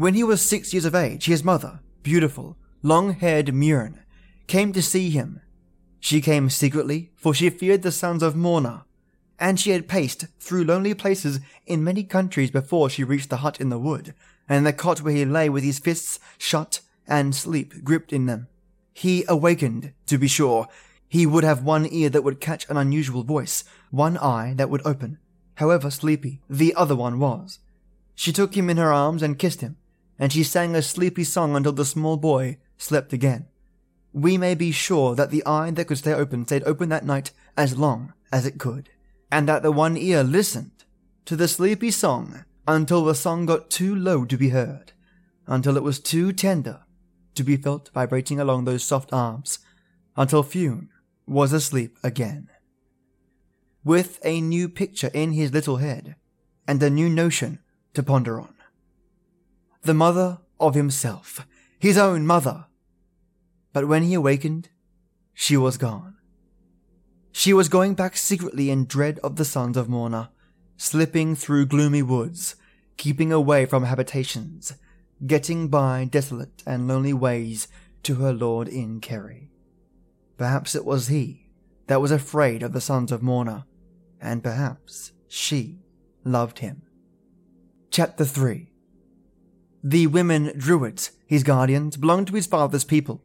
When 0.00 0.14
he 0.14 0.24
was 0.24 0.40
six 0.40 0.72
years 0.72 0.86
of 0.86 0.94
age, 0.94 1.26
his 1.26 1.44
mother, 1.44 1.80
beautiful, 2.02 2.56
long-haired 2.82 3.52
Murn, 3.52 4.00
came 4.46 4.72
to 4.72 4.80
see 4.80 5.10
him. 5.10 5.42
She 5.98 6.22
came 6.22 6.48
secretly, 6.48 7.10
for 7.16 7.34
she 7.34 7.50
feared 7.50 7.82
the 7.82 7.92
sons 7.92 8.22
of 8.22 8.34
Morna, 8.34 8.86
and 9.38 9.60
she 9.60 9.72
had 9.72 9.88
paced 9.88 10.24
through 10.38 10.64
lonely 10.64 10.94
places 10.94 11.40
in 11.66 11.84
many 11.84 12.02
countries 12.02 12.50
before 12.50 12.88
she 12.88 13.04
reached 13.04 13.28
the 13.28 13.44
hut 13.44 13.60
in 13.60 13.68
the 13.68 13.78
wood, 13.78 14.14
and 14.48 14.64
the 14.64 14.72
cot 14.72 15.02
where 15.02 15.12
he 15.12 15.26
lay 15.26 15.50
with 15.50 15.64
his 15.64 15.78
fists 15.78 16.18
shut 16.38 16.80
and 17.06 17.34
sleep 17.34 17.84
gripped 17.84 18.10
in 18.10 18.24
them. 18.24 18.48
He 18.94 19.26
awakened, 19.28 19.92
to 20.06 20.16
be 20.16 20.28
sure. 20.28 20.66
He 21.10 21.26
would 21.26 21.44
have 21.44 21.62
one 21.62 21.86
ear 21.92 22.08
that 22.08 22.24
would 22.24 22.40
catch 22.40 22.66
an 22.70 22.78
unusual 22.78 23.22
voice, 23.22 23.64
one 23.90 24.16
eye 24.16 24.54
that 24.56 24.70
would 24.70 24.80
open, 24.86 25.18
however 25.56 25.90
sleepy 25.90 26.40
the 26.48 26.74
other 26.74 26.96
one 26.96 27.18
was. 27.18 27.58
She 28.14 28.32
took 28.32 28.56
him 28.56 28.70
in 28.70 28.78
her 28.78 28.94
arms 28.94 29.22
and 29.22 29.38
kissed 29.38 29.60
him, 29.60 29.76
and 30.20 30.30
she 30.30 30.44
sang 30.44 30.76
a 30.76 30.82
sleepy 30.82 31.24
song 31.24 31.56
until 31.56 31.72
the 31.72 31.84
small 31.84 32.18
boy 32.18 32.58
slept 32.76 33.14
again. 33.14 33.46
We 34.12 34.36
may 34.36 34.54
be 34.54 34.70
sure 34.70 35.14
that 35.14 35.30
the 35.30 35.44
eye 35.46 35.70
that 35.70 35.86
could 35.86 35.96
stay 35.96 36.12
open 36.12 36.44
stayed 36.46 36.62
open 36.64 36.90
that 36.90 37.06
night 37.06 37.32
as 37.56 37.78
long 37.78 38.12
as 38.30 38.44
it 38.44 38.58
could, 38.58 38.90
and 39.32 39.48
that 39.48 39.62
the 39.62 39.72
one 39.72 39.96
ear 39.96 40.22
listened 40.22 40.84
to 41.24 41.36
the 41.36 41.48
sleepy 41.48 41.90
song 41.90 42.44
until 42.68 43.02
the 43.02 43.14
song 43.14 43.46
got 43.46 43.70
too 43.70 43.94
low 43.94 44.26
to 44.26 44.36
be 44.36 44.50
heard, 44.50 44.92
until 45.46 45.78
it 45.78 45.82
was 45.82 45.98
too 45.98 46.32
tender 46.32 46.80
to 47.34 47.42
be 47.42 47.56
felt 47.56 47.90
vibrating 47.94 48.38
along 48.38 48.64
those 48.64 48.84
soft 48.84 49.12
arms, 49.14 49.60
until 50.16 50.42
Fionn 50.42 50.90
was 51.26 51.54
asleep 51.54 51.96
again. 52.04 52.48
With 53.84 54.18
a 54.22 54.42
new 54.42 54.68
picture 54.68 55.10
in 55.14 55.32
his 55.32 55.52
little 55.52 55.78
head, 55.78 56.16
and 56.68 56.82
a 56.82 56.90
new 56.90 57.08
notion 57.08 57.60
to 57.94 58.02
ponder 58.02 58.38
on. 58.38 58.54
The 59.82 59.94
mother 59.94 60.40
of 60.58 60.74
himself, 60.74 61.46
his 61.78 61.96
own 61.96 62.26
mother, 62.26 62.66
but 63.72 63.88
when 63.88 64.02
he 64.02 64.14
awakened, 64.14 64.68
she 65.32 65.56
was 65.56 65.78
gone. 65.78 66.16
She 67.32 67.54
was 67.54 67.70
going 67.70 67.94
back 67.94 68.16
secretly 68.16 68.68
in 68.68 68.84
dread 68.84 69.18
of 69.20 69.36
the 69.36 69.44
sons 69.44 69.78
of 69.78 69.88
Morna, 69.88 70.30
slipping 70.76 71.34
through 71.34 71.66
gloomy 71.66 72.02
woods, 72.02 72.56
keeping 72.98 73.32
away 73.32 73.64
from 73.64 73.84
habitations, 73.84 74.74
getting 75.26 75.68
by 75.68 76.04
desolate 76.04 76.62
and 76.66 76.86
lonely 76.86 77.14
ways 77.14 77.68
to 78.02 78.16
her 78.16 78.32
lord 78.32 78.68
in 78.68 79.00
Kerry. 79.00 79.50
Perhaps 80.36 80.74
it 80.74 80.84
was 80.84 81.08
he 81.08 81.48
that 81.86 82.00
was 82.00 82.10
afraid 82.10 82.62
of 82.62 82.72
the 82.72 82.80
sons 82.80 83.10
of 83.10 83.22
Morna, 83.22 83.66
and 84.20 84.42
perhaps 84.42 85.12
she 85.26 85.80
loved 86.24 86.58
him. 86.58 86.82
Chapter 87.90 88.24
3 88.24 88.69
The 89.82 90.06
women 90.08 90.52
druids, 90.56 91.12
his 91.26 91.42
guardians, 91.42 91.96
belonged 91.96 92.26
to 92.26 92.34
his 92.34 92.46
father's 92.46 92.84
people, 92.84 93.22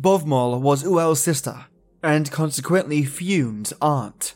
Bodhmall 0.00 0.60
was 0.60 0.84
Uail's 0.84 1.20
sister, 1.20 1.66
and 2.04 2.30
consequently 2.30 3.02
Fionn's 3.02 3.72
aunt. 3.82 4.34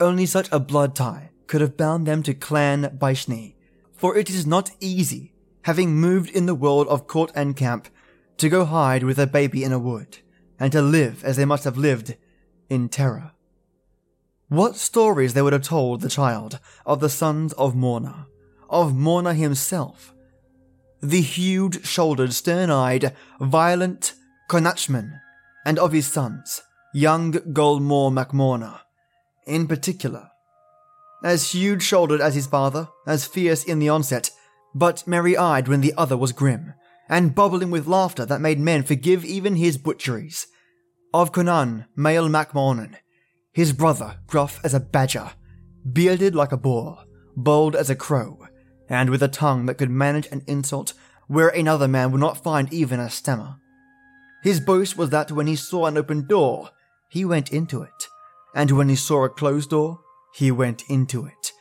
Only 0.00 0.26
such 0.26 0.48
a 0.50 0.58
blood 0.58 0.96
tie 0.96 1.30
could 1.46 1.60
have 1.60 1.76
bound 1.76 2.06
them 2.06 2.24
to 2.24 2.34
Clan 2.34 2.98
Baishni, 2.98 3.54
for 3.94 4.16
it 4.16 4.28
is 4.28 4.46
not 4.46 4.72
easy, 4.80 5.32
having 5.62 5.94
moved 5.94 6.30
in 6.30 6.46
the 6.46 6.56
world 6.56 6.88
of 6.88 7.06
court 7.06 7.30
and 7.36 7.56
camp, 7.56 7.88
to 8.38 8.48
go 8.48 8.64
hide 8.64 9.04
with 9.04 9.18
a 9.18 9.28
baby 9.28 9.62
in 9.62 9.72
a 9.72 9.78
wood, 9.78 10.18
and 10.58 10.72
to 10.72 10.82
live 10.82 11.22
as 11.22 11.36
they 11.36 11.44
must 11.44 11.62
have 11.62 11.78
lived, 11.78 12.16
in 12.68 12.88
terror. 12.88 13.30
What 14.48 14.74
stories 14.74 15.34
they 15.34 15.42
would 15.42 15.52
have 15.52 15.62
told 15.62 16.00
the 16.00 16.08
child 16.08 16.58
of 16.84 16.98
the 16.98 17.08
sons 17.08 17.52
of 17.52 17.76
Morna, 17.76 18.26
of 18.68 18.92
Morna 18.92 19.34
himself. 19.34 20.12
The 21.02 21.20
huge 21.20 21.84
shouldered, 21.86 22.32
stern 22.32 22.70
eyed, 22.70 23.14
violent, 23.40 24.14
Connachtman, 24.48 25.20
and 25.64 25.78
of 25.78 25.92
his 25.92 26.06
sons, 26.06 26.62
young 26.94 27.32
Golmore 27.32 28.10
MacMorna, 28.10 28.80
in 29.46 29.66
particular. 29.66 30.30
As 31.22 31.52
huge 31.52 31.82
shouldered 31.82 32.20
as 32.20 32.34
his 32.34 32.46
father, 32.46 32.88
as 33.06 33.26
fierce 33.26 33.64
in 33.64 33.78
the 33.78 33.88
onset, 33.88 34.30
but 34.74 35.06
merry 35.06 35.36
eyed 35.36 35.68
when 35.68 35.80
the 35.80 35.94
other 35.96 36.16
was 36.16 36.32
grim, 36.32 36.74
and 37.08 37.34
bubbling 37.34 37.70
with 37.70 37.86
laughter 37.86 38.24
that 38.26 38.40
made 38.40 38.58
men 38.58 38.82
forgive 38.82 39.24
even 39.24 39.56
his 39.56 39.78
butcheries. 39.78 40.46
Of 41.12 41.32
Conan, 41.32 41.86
male 41.96 42.28
MacMornan, 42.28 42.96
his 43.52 43.72
brother, 43.72 44.18
gruff 44.26 44.60
as 44.64 44.74
a 44.74 44.80
badger, 44.80 45.32
bearded 45.90 46.34
like 46.34 46.52
a 46.52 46.56
boar, 46.56 47.04
bold 47.36 47.74
as 47.74 47.88
a 47.88 47.96
crow, 47.96 48.46
and 48.88 49.10
with 49.10 49.22
a 49.22 49.28
tongue 49.28 49.66
that 49.66 49.78
could 49.78 49.90
manage 49.90 50.26
an 50.28 50.42
insult 50.46 50.92
where 51.26 51.48
another 51.48 51.88
man 51.88 52.12
would 52.12 52.20
not 52.20 52.42
find 52.42 52.72
even 52.72 53.00
a 53.00 53.10
stammer. 53.10 53.56
His 54.42 54.60
boast 54.60 54.96
was 54.96 55.10
that 55.10 55.32
when 55.32 55.46
he 55.46 55.56
saw 55.56 55.86
an 55.86 55.98
open 55.98 56.26
door, 56.26 56.70
he 57.08 57.24
went 57.24 57.52
into 57.52 57.82
it, 57.82 58.08
and 58.54 58.70
when 58.70 58.88
he 58.88 58.96
saw 58.96 59.24
a 59.24 59.28
closed 59.28 59.70
door, 59.70 60.00
he 60.34 60.50
went 60.50 60.82
into 60.88 61.26
it. 61.26 61.52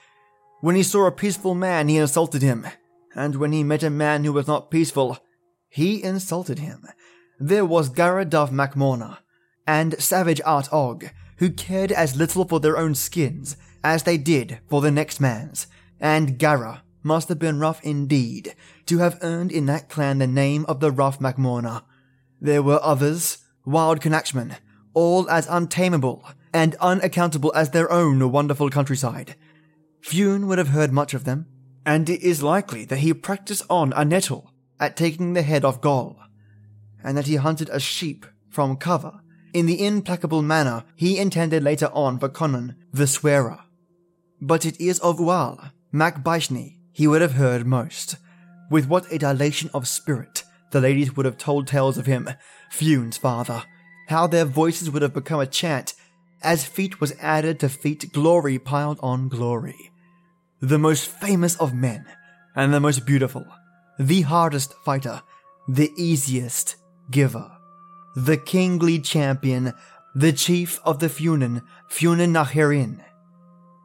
When 0.61 0.75
he 0.75 0.83
saw 0.83 1.07
a 1.07 1.11
peaceful 1.11 1.55
man, 1.55 1.87
he 1.87 1.97
insulted 1.97 2.41
him, 2.41 2.67
and 3.15 3.35
when 3.35 3.51
he 3.51 3.63
met 3.63 3.83
a 3.83 3.89
man 3.89 4.23
who 4.23 4.33
was 4.33 4.47
not 4.47 4.71
peaceful, 4.71 5.17
he 5.69 6.03
insulted 6.03 6.59
him. 6.59 6.87
There 7.39 7.65
was 7.65 7.89
Garadov 7.89 8.51
MacMorna, 8.51 9.19
and 9.67 10.01
Savage 10.01 10.41
Art 10.45 10.71
Og, 10.71 11.09
who 11.37 11.49
cared 11.49 11.91
as 11.91 12.15
little 12.15 12.45
for 12.45 12.59
their 12.59 12.77
own 12.77 12.95
skins 12.95 13.57
as 13.83 14.03
they 14.03 14.17
did 14.17 14.59
for 14.69 14.81
the 14.81 14.91
next 14.91 15.19
man's, 15.19 15.67
and 15.99 16.37
Gara 16.37 16.83
must 17.05 17.29
have 17.29 17.39
been 17.39 17.59
rough 17.59 17.79
indeed 17.83 18.55
to 18.87 18.97
have 18.97 19.19
earned 19.21 19.51
in 19.51 19.67
that 19.67 19.87
clan 19.87 20.17
the 20.17 20.27
name 20.27 20.65
of 20.67 20.79
the 20.79 20.91
rough 20.91 21.19
MacMorna. 21.19 21.83
There 22.41 22.63
were 22.63 22.79
others, 22.81 23.37
wild 23.63 24.01
Connachtmen, 24.01 24.57
all 24.93 25.29
as 25.29 25.47
untamable 25.47 26.25
and 26.51 26.75
unaccountable 26.81 27.53
as 27.55 27.69
their 27.69 27.91
own 27.91 28.31
wonderful 28.31 28.69
countryside. 28.69 29.35
Fionn 30.01 30.47
would 30.47 30.57
have 30.57 30.69
heard 30.69 30.91
much 30.91 31.13
of 31.13 31.25
them, 31.25 31.45
and 31.85 32.09
it 32.09 32.21
is 32.21 32.41
likely 32.41 32.85
that 32.85 32.99
he 32.99 33.13
practiced 33.13 33.63
on 33.69 33.93
a 33.93 34.03
nettle 34.03 34.51
at 34.79 34.97
taking 34.97 35.33
the 35.33 35.43
head 35.43 35.63
off 35.63 35.81
Goll, 35.81 36.17
and 37.03 37.15
that 37.17 37.27
he 37.27 37.35
hunted 37.35 37.69
a 37.69 37.79
sheep 37.79 38.25
from 38.49 38.77
cover 38.77 39.21
in 39.53 39.67
the 39.67 39.85
implacable 39.85 40.41
manner 40.41 40.83
he 40.95 41.17
intended 41.17 41.63
later 41.63 41.87
on 41.93 42.19
for 42.19 42.29
Conan 42.29 42.75
the 42.91 43.07
Swearer. 43.07 43.59
But 44.41 44.65
it 44.65 44.79
is 44.81 44.99
of 44.99 45.17
Uail, 45.17 45.71
Mac 45.91 46.23
Baishni, 46.23 46.79
he 46.95 47.07
would 47.07 47.21
have 47.21 47.33
heard 47.33 47.67
most. 47.67 48.15
With 48.71 48.87
what 48.87 49.11
a 49.11 49.17
dilation 49.17 49.69
of 49.73 49.85
spirit 49.87 50.43
the 50.71 50.79
ladies 50.79 51.15
would 51.15 51.25
have 51.25 51.37
told 51.37 51.67
tales 51.67 51.97
of 51.97 52.05
him, 52.05 52.29
Fionn's 52.71 53.17
father, 53.17 53.63
how 54.07 54.27
their 54.27 54.45
voices 54.45 54.89
would 54.89 55.01
have 55.01 55.13
become 55.13 55.41
a 55.41 55.45
chant 55.45 55.93
as 56.41 56.63
feat 56.63 57.01
was 57.01 57.13
added 57.19 57.59
to 57.59 57.67
feat, 57.69 58.13
glory 58.13 58.57
piled 58.57 58.99
on 59.01 59.27
glory. 59.27 59.91
The 60.61 60.79
most 60.79 61.07
famous 61.07 61.57
of 61.57 61.73
men, 61.73 62.05
and 62.55 62.73
the 62.73 62.79
most 62.79 63.05
beautiful, 63.05 63.45
the 63.99 64.21
hardest 64.21 64.73
fighter, 64.85 65.21
the 65.67 65.91
easiest 65.97 66.77
giver, 67.11 67.51
the 68.15 68.37
kingly 68.37 68.99
champion, 68.99 69.73
the 70.13 70.31
chief 70.31 70.79
of 70.85 70.99
the 70.99 71.09
Funin, 71.09 71.61
Funin 71.89 72.31
Nahirin. 72.31 73.03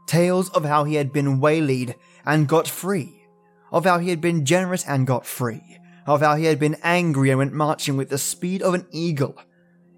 Tales 0.07 0.49
of 0.51 0.65
how 0.65 0.85
he 0.85 0.95
had 0.95 1.13
been 1.13 1.41
waylaid 1.41 1.97
and 2.25 2.49
got 2.49 2.69
free, 2.69 3.25
of 3.73 3.85
how 3.85 3.99
he 3.99 4.11
had 4.11 4.21
been 4.21 4.45
generous 4.45 4.87
and 4.87 5.07
got 5.07 5.27
free, 5.27 5.79
of 6.07 6.21
how 6.21 6.37
he 6.37 6.45
had 6.45 6.59
been 6.59 6.77
angry 6.83 7.31
and 7.31 7.39
went 7.39 7.53
marching 7.53 7.97
with 7.97 8.09
the 8.09 8.19
speed 8.19 8.63
of 8.63 8.75
an 8.75 8.87
eagle 8.91 9.37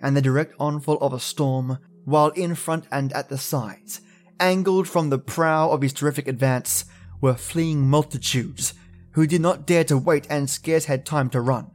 and 0.00 0.16
the 0.16 0.22
direct 0.22 0.54
onfall 0.58 0.98
of 1.00 1.12
a 1.12 1.20
storm, 1.20 1.78
while 2.04 2.30
in 2.30 2.54
front 2.54 2.86
and 2.90 3.12
at 3.12 3.28
the 3.28 3.38
sides, 3.38 4.00
angled 4.40 4.88
from 4.88 5.10
the 5.10 5.18
prow 5.18 5.70
of 5.70 5.82
his 5.82 5.92
terrific 5.92 6.26
advance, 6.26 6.84
were 7.20 7.34
fleeing 7.34 7.88
multitudes 7.88 8.74
who 9.12 9.26
did 9.26 9.40
not 9.40 9.66
dare 9.66 9.84
to 9.84 9.96
wait 9.96 10.26
and 10.28 10.50
scarce 10.50 10.86
had 10.86 11.06
time 11.06 11.30
to 11.30 11.40
run. 11.40 11.70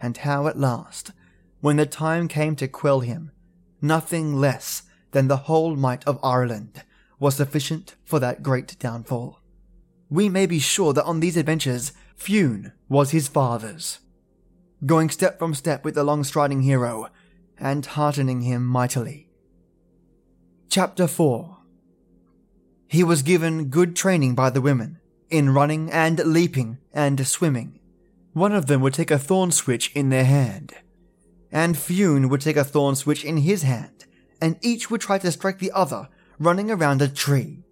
And 0.00 0.16
how 0.16 0.48
at 0.48 0.58
last, 0.58 1.12
when 1.60 1.76
the 1.76 1.86
time 1.86 2.26
came 2.26 2.56
to 2.56 2.68
quell 2.68 3.00
him, 3.00 3.30
nothing 3.80 4.34
less 4.34 4.82
than 5.12 5.28
the 5.28 5.36
whole 5.36 5.76
might 5.76 6.04
of 6.04 6.18
Ireland 6.22 6.82
was 7.20 7.36
sufficient 7.36 7.94
for 8.04 8.18
that 8.18 8.42
great 8.42 8.76
downfall. 8.78 9.40
We 10.10 10.28
may 10.28 10.46
be 10.46 10.58
sure 10.58 10.92
that 10.92 11.04
on 11.04 11.20
these 11.20 11.36
adventures 11.36 11.92
Fionn 12.14 12.72
was 12.88 13.10
his 13.10 13.28
father's, 13.28 14.00
going 14.84 15.10
step 15.10 15.38
from 15.38 15.54
step 15.54 15.84
with 15.84 15.94
the 15.94 16.04
long 16.04 16.24
striding 16.24 16.62
hero, 16.62 17.08
and 17.58 17.84
heartening 17.84 18.42
him 18.42 18.66
mightily. 18.66 19.28
Chapter 20.68 21.06
4 21.06 21.58
He 22.88 23.02
was 23.02 23.22
given 23.22 23.66
good 23.66 23.96
training 23.96 24.34
by 24.34 24.50
the 24.50 24.60
women, 24.60 24.98
in 25.30 25.50
running 25.50 25.90
and 25.90 26.18
leaping 26.20 26.78
and 26.92 27.26
swimming. 27.26 27.80
One 28.32 28.52
of 28.52 28.66
them 28.66 28.80
would 28.82 28.94
take 28.94 29.10
a 29.10 29.18
thorn 29.18 29.52
switch 29.52 29.90
in 29.94 30.10
their 30.10 30.24
hand, 30.24 30.74
and 31.50 31.78
Fionn 31.78 32.28
would 32.28 32.40
take 32.40 32.56
a 32.56 32.64
thorn 32.64 32.96
switch 32.96 33.24
in 33.24 33.38
his 33.38 33.62
hand, 33.62 34.06
and 34.40 34.58
each 34.60 34.90
would 34.90 35.00
try 35.00 35.18
to 35.18 35.32
strike 35.32 35.58
the 35.58 35.72
other, 35.72 36.08
running 36.38 36.70
around 36.70 37.00
a 37.00 37.08
tree. 37.08 37.63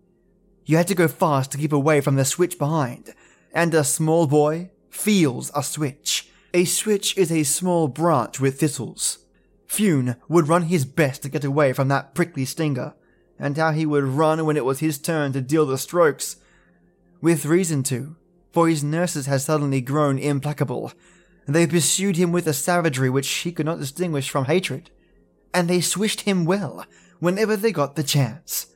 You 0.65 0.77
had 0.77 0.89
to 0.89 0.95
go 0.95 1.09
fast 1.09 1.53
to 1.53 1.59
keep 1.59 1.73
away 1.73 2.01
from 2.01 2.17
the 2.17 2.25
switch 2.25 2.59
behind, 2.59 3.15
and 3.53 3.75
a 3.75 3.85
small 3.85 4.27
boy 4.27 4.71
feels 4.91 5.51
a 5.55 5.63
switch. 5.63 6.31
A 6.55 6.65
switch 6.65 7.17
is 7.17 7.33
a 7.33 7.43
small 7.43 7.89
branch 7.89 8.39
with 8.39 8.61
thistles. 8.61 9.19
Fionn 9.67 10.17
would 10.29 10.49
run 10.49 10.65
his 10.65 10.85
best 10.85 11.23
to 11.23 11.29
get 11.29 11.45
away 11.45 11.73
from 11.73 11.89
that 11.89 12.15
prickly 12.15 12.45
stinger, 12.45 12.95
and 13.39 13.57
how 13.57 13.73
he 13.73 13.87
would 13.87 14.05
run 14.05 14.45
when 14.45 14.57
it 14.57 14.65
was 14.65 14.81
his 14.81 14.99
turn 14.99 15.33
to 15.33 15.41
deal 15.41 15.67
the 15.67 15.79
strokes. 15.79 16.37
With 17.21 17.47
reason 17.47 17.83
to, 17.85 18.17
for 18.53 18.69
his 18.69 18.85
nurses 18.85 19.27
had 19.27 19.41
suddenly 19.41 19.81
grown 19.81 20.19
implacable. 20.19 20.93
They 21.49 21.67
pursued 21.67 22.17
him 22.17 22.31
with 22.33 22.47
a 22.47 22.53
savagery 22.53 23.11
which 23.11 23.29
he 23.29 23.51
could 23.51 23.67
not 23.67 23.81
distinguish 23.81 24.31
from 24.31 24.45
hatred, 24.45 24.91
and 25.53 25.69
they 25.69 25.81
swished 25.81 26.23
him 26.23 26.45
well 26.45 26.85
whenever 27.19 27.57
they 27.57 27.73
got 27.73 27.97
the 27.97 28.03
chance. 28.03 28.67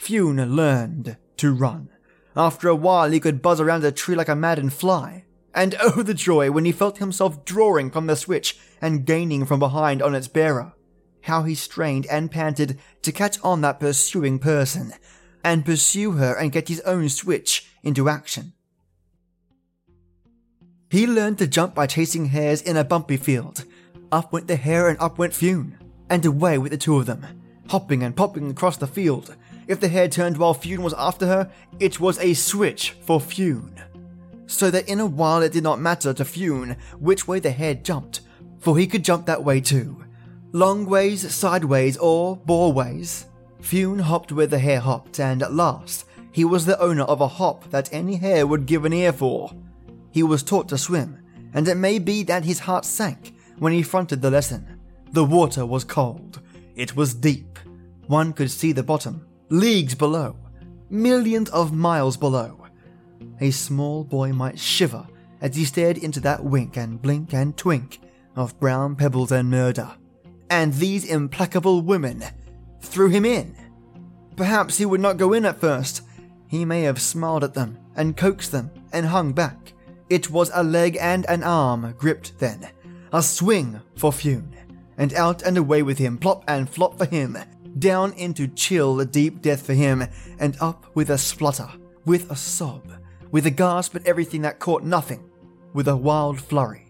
Fionn 0.00 0.56
learned 0.56 1.18
to 1.36 1.52
run. 1.52 1.90
After 2.34 2.68
a 2.68 2.74
while, 2.74 3.10
he 3.10 3.20
could 3.20 3.42
buzz 3.42 3.60
around 3.60 3.84
a 3.84 3.92
tree 3.92 4.14
like 4.14 4.30
a 4.30 4.34
maddened 4.34 4.72
fly. 4.72 5.26
And 5.54 5.76
oh, 5.80 6.02
the 6.02 6.14
joy 6.14 6.50
when 6.50 6.64
he 6.64 6.72
felt 6.72 6.98
himself 6.98 7.44
drawing 7.44 7.90
from 7.90 8.06
the 8.06 8.16
switch 8.16 8.58
and 8.80 9.04
gaining 9.04 9.44
from 9.44 9.58
behind 9.58 10.00
on 10.00 10.14
its 10.14 10.26
bearer. 10.26 10.72
How 11.24 11.42
he 11.42 11.54
strained 11.54 12.06
and 12.06 12.30
panted 12.30 12.78
to 13.02 13.12
catch 13.12 13.38
on 13.42 13.60
that 13.60 13.78
pursuing 13.78 14.38
person, 14.38 14.94
and 15.44 15.66
pursue 15.66 16.12
her 16.12 16.34
and 16.34 16.50
get 16.50 16.68
his 16.68 16.80
own 16.80 17.10
switch 17.10 17.68
into 17.82 18.08
action. 18.08 18.54
He 20.88 21.06
learned 21.06 21.36
to 21.38 21.46
jump 21.46 21.74
by 21.74 21.86
chasing 21.86 22.26
hares 22.26 22.62
in 22.62 22.78
a 22.78 22.84
bumpy 22.84 23.18
field. 23.18 23.64
Up 24.10 24.32
went 24.32 24.48
the 24.48 24.56
hare 24.56 24.88
and 24.88 24.98
up 24.98 25.18
went 25.18 25.34
Fionn, 25.34 25.78
and 26.08 26.24
away 26.24 26.56
with 26.56 26.72
the 26.72 26.78
two 26.78 26.96
of 26.96 27.04
them, 27.04 27.26
hopping 27.68 28.02
and 28.02 28.16
popping 28.16 28.50
across 28.50 28.78
the 28.78 28.86
field. 28.86 29.36
If 29.70 29.78
the 29.78 29.86
hare 29.86 30.08
turned 30.08 30.36
while 30.36 30.52
Fionn 30.52 30.82
was 30.82 30.94
after 30.94 31.28
her, 31.28 31.48
it 31.78 32.00
was 32.00 32.18
a 32.18 32.34
switch 32.34 32.90
for 33.02 33.20
Fionn. 33.20 33.80
So 34.48 34.68
that 34.68 34.88
in 34.88 34.98
a 34.98 35.06
while 35.06 35.42
it 35.42 35.52
did 35.52 35.62
not 35.62 35.78
matter 35.78 36.12
to 36.12 36.24
Fionn 36.24 36.76
which 36.98 37.28
way 37.28 37.38
the 37.38 37.52
hare 37.52 37.76
jumped, 37.76 38.22
for 38.58 38.76
he 38.76 38.88
could 38.88 39.04
jump 39.04 39.26
that 39.26 39.44
way 39.44 39.60
too. 39.60 40.04
Long 40.50 40.86
ways, 40.86 41.32
sideways, 41.32 41.96
or 41.98 42.36
bore 42.36 42.72
ways. 42.72 43.26
Fionn 43.60 44.00
hopped 44.00 44.32
where 44.32 44.48
the 44.48 44.58
hare 44.58 44.80
hopped, 44.80 45.20
and 45.20 45.40
at 45.40 45.54
last 45.54 46.04
he 46.32 46.44
was 46.44 46.66
the 46.66 46.80
owner 46.80 47.04
of 47.04 47.20
a 47.20 47.28
hop 47.28 47.70
that 47.70 47.92
any 47.92 48.16
hare 48.16 48.48
would 48.48 48.66
give 48.66 48.84
an 48.84 48.92
ear 48.92 49.12
for. 49.12 49.52
He 50.10 50.24
was 50.24 50.42
taught 50.42 50.68
to 50.70 50.78
swim, 50.78 51.22
and 51.54 51.68
it 51.68 51.76
may 51.76 52.00
be 52.00 52.24
that 52.24 52.44
his 52.44 52.58
heart 52.58 52.84
sank 52.84 53.36
when 53.60 53.72
he 53.72 53.84
fronted 53.84 54.20
the 54.20 54.32
lesson. 54.32 54.80
The 55.12 55.24
water 55.24 55.64
was 55.64 55.84
cold. 55.84 56.40
It 56.74 56.96
was 56.96 57.14
deep. 57.14 57.56
One 58.08 58.32
could 58.32 58.50
see 58.50 58.72
the 58.72 58.82
bottom, 58.82 59.28
leagues 59.50 59.96
below, 59.96 60.36
millions 60.88 61.50
of 61.50 61.72
miles 61.72 62.16
below. 62.16 62.66
A 63.40 63.50
small 63.50 64.04
boy 64.04 64.32
might 64.32 64.58
shiver 64.58 65.06
as 65.40 65.56
he 65.56 65.64
stared 65.64 65.98
into 65.98 66.20
that 66.20 66.44
wink 66.44 66.76
and 66.76 67.02
blink 67.02 67.34
and 67.34 67.56
twink 67.56 68.00
of 68.36 68.58
brown 68.60 68.94
pebbles 68.94 69.32
and 69.32 69.50
murder. 69.50 69.90
And 70.50 70.72
these 70.74 71.04
implacable 71.04 71.82
women 71.82 72.22
threw 72.80 73.08
him 73.08 73.24
in. 73.24 73.56
Perhaps 74.36 74.78
he 74.78 74.86
would 74.86 75.00
not 75.00 75.16
go 75.16 75.32
in 75.32 75.44
at 75.44 75.60
first. 75.60 76.02
He 76.46 76.64
may 76.64 76.82
have 76.82 77.00
smiled 77.00 77.42
at 77.42 77.54
them 77.54 77.76
and 77.96 78.16
coaxed 78.16 78.52
them 78.52 78.70
and 78.92 79.06
hung 79.06 79.32
back. 79.32 79.72
It 80.08 80.30
was 80.30 80.50
a 80.54 80.62
leg 80.62 80.96
and 81.00 81.26
an 81.28 81.42
arm 81.42 81.92
gripped 81.98 82.38
then, 82.38 82.68
a 83.12 83.22
swing 83.22 83.80
for 83.96 84.12
Fionn, 84.12 84.54
and 84.96 85.12
out 85.14 85.42
and 85.42 85.56
away 85.58 85.82
with 85.82 85.98
him, 85.98 86.18
plop 86.18 86.44
and 86.48 86.68
flop 86.68 86.98
for 86.98 87.04
him, 87.04 87.36
down 87.78 88.12
into 88.14 88.48
chill, 88.48 89.04
deep 89.04 89.42
death 89.42 89.64
for 89.64 89.74
him, 89.74 90.04
and 90.38 90.56
up 90.60 90.86
with 90.94 91.10
a 91.10 91.18
splutter, 91.18 91.68
with 92.04 92.30
a 92.30 92.36
sob, 92.36 92.92
with 93.30 93.46
a 93.46 93.50
gasp 93.50 93.96
at 93.96 94.06
everything 94.06 94.42
that 94.42 94.58
caught 94.58 94.82
nothing, 94.82 95.30
with 95.72 95.88
a 95.88 95.96
wild 95.96 96.40
flurry, 96.40 96.86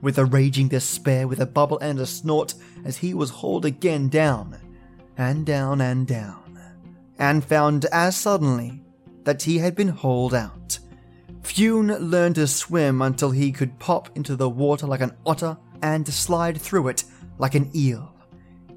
with 0.00 0.18
a 0.18 0.24
raging 0.24 0.68
despair, 0.68 1.26
with 1.26 1.40
a 1.40 1.46
bubble 1.46 1.78
and 1.80 1.98
a 1.98 2.06
snort, 2.06 2.54
as 2.84 2.98
he 2.98 3.14
was 3.14 3.30
hauled 3.30 3.64
again 3.64 4.08
down, 4.08 4.58
and 5.16 5.46
down 5.46 5.80
and 5.80 6.06
down, 6.06 6.60
and 7.18 7.44
found 7.44 7.84
as 7.86 8.16
suddenly 8.16 8.84
that 9.24 9.42
he 9.42 9.58
had 9.58 9.74
been 9.74 9.88
hauled 9.88 10.34
out 10.34 10.78
Fionn 11.42 11.88
learned 11.98 12.36
to 12.36 12.46
swim 12.46 13.02
until 13.02 13.30
he 13.30 13.52
could 13.52 13.78
pop 13.78 14.08
into 14.16 14.36
the 14.36 14.48
water 14.48 14.86
like 14.86 15.00
an 15.00 15.16
otter 15.26 15.56
and 15.82 16.06
slide 16.06 16.60
through 16.60 16.88
it 16.88 17.04
like 17.38 17.54
an 17.54 17.70
eel. 17.74 18.11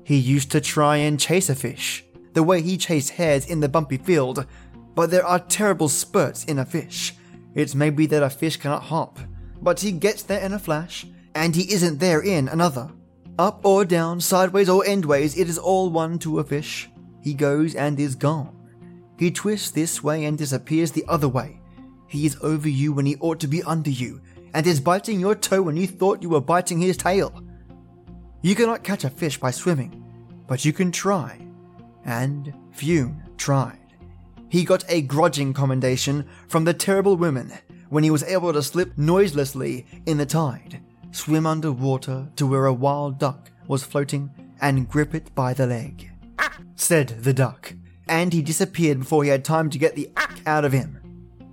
He 0.05 0.17
used 0.17 0.51
to 0.51 0.61
try 0.61 0.97
and 0.97 1.19
chase 1.19 1.49
a 1.49 1.55
fish, 1.55 2.05
the 2.33 2.43
way 2.43 2.61
he 2.61 2.77
chased 2.77 3.09
hares 3.09 3.47
in 3.47 3.59
the 3.59 3.67
bumpy 3.67 3.97
field, 3.97 4.45
but 4.93 5.09
there 5.09 5.25
are 5.25 5.39
terrible 5.39 5.89
spurts 5.89 6.45
in 6.45 6.59
a 6.59 6.65
fish. 6.65 7.15
It's 7.55 7.73
maybe 7.73 8.05
that 8.05 8.21
a 8.21 8.29
fish 8.29 8.57
cannot 8.57 8.83
hop, 8.83 9.17
but 9.63 9.79
he 9.79 9.91
gets 9.91 10.21
there 10.21 10.41
in 10.41 10.53
a 10.53 10.59
flash, 10.59 11.07
and 11.33 11.55
he 11.55 11.73
isn't 11.73 11.97
there 11.97 12.21
in 12.21 12.47
another. 12.47 12.91
Up 13.39 13.65
or 13.65 13.83
down, 13.83 14.21
sideways 14.21 14.69
or 14.69 14.83
endways, 14.83 15.35
it 15.35 15.49
is 15.49 15.57
all 15.57 15.89
one 15.89 16.19
to 16.19 16.37
a 16.37 16.43
fish. 16.43 16.87
He 17.23 17.33
goes 17.33 17.73
and 17.73 17.99
is 17.99 18.13
gone. 18.13 18.55
He 19.17 19.31
twists 19.31 19.71
this 19.71 20.03
way 20.03 20.25
and 20.25 20.37
disappears 20.37 20.91
the 20.91 21.05
other 21.07 21.27
way. 21.27 21.59
He 22.05 22.27
is 22.27 22.37
over 22.43 22.69
you 22.69 22.93
when 22.93 23.07
he 23.07 23.15
ought 23.15 23.39
to 23.39 23.47
be 23.47 23.63
under 23.63 23.89
you, 23.89 24.21
and 24.53 24.67
is 24.67 24.79
biting 24.79 25.19
your 25.19 25.33
toe 25.33 25.63
when 25.63 25.77
you 25.77 25.87
thought 25.87 26.21
you 26.21 26.29
were 26.29 26.41
biting 26.41 26.79
his 26.79 26.95
tail. 26.95 27.43
You 28.45 28.53
cannot 28.53 28.83
catch 28.83 29.03
a 29.03 29.09
fish 29.09 29.39
by 29.39 29.49
swimming, 29.49 30.05
but 30.45 30.63
you 30.63 30.71
can 30.71 30.91
try. 30.91 31.39
And 32.05 32.53
Fionn 32.73 33.23
tried. 33.37 33.95
He 34.49 34.63
got 34.63 34.85
a 34.87 35.01
grudging 35.01 35.51
commendation 35.51 36.27
from 36.47 36.63
the 36.63 36.75
terrible 36.75 37.17
women 37.17 37.51
when 37.89 38.03
he 38.03 38.11
was 38.11 38.21
able 38.21 38.53
to 38.53 38.61
slip 38.61 38.95
noiselessly 38.99 39.87
in 40.05 40.19
the 40.19 40.27
tide, 40.27 40.79
swim 41.09 41.47
under 41.47 41.71
water 41.71 42.27
to 42.35 42.45
where 42.45 42.67
a 42.67 42.73
wild 42.73 43.17
duck 43.17 43.49
was 43.67 43.83
floating, 43.83 44.29
and 44.61 44.87
grip 44.87 45.15
it 45.15 45.33
by 45.33 45.55
the 45.55 45.65
leg. 45.65 46.11
Said 46.75 47.23
the 47.23 47.33
duck, 47.33 47.73
and 48.07 48.31
he 48.31 48.43
disappeared 48.43 48.99
before 48.99 49.23
he 49.23 49.31
had 49.31 49.43
time 49.43 49.71
to 49.71 49.79
get 49.79 49.95
the 49.95 50.11
ack 50.17 50.39
out 50.45 50.65
of 50.65 50.71
him. 50.71 51.01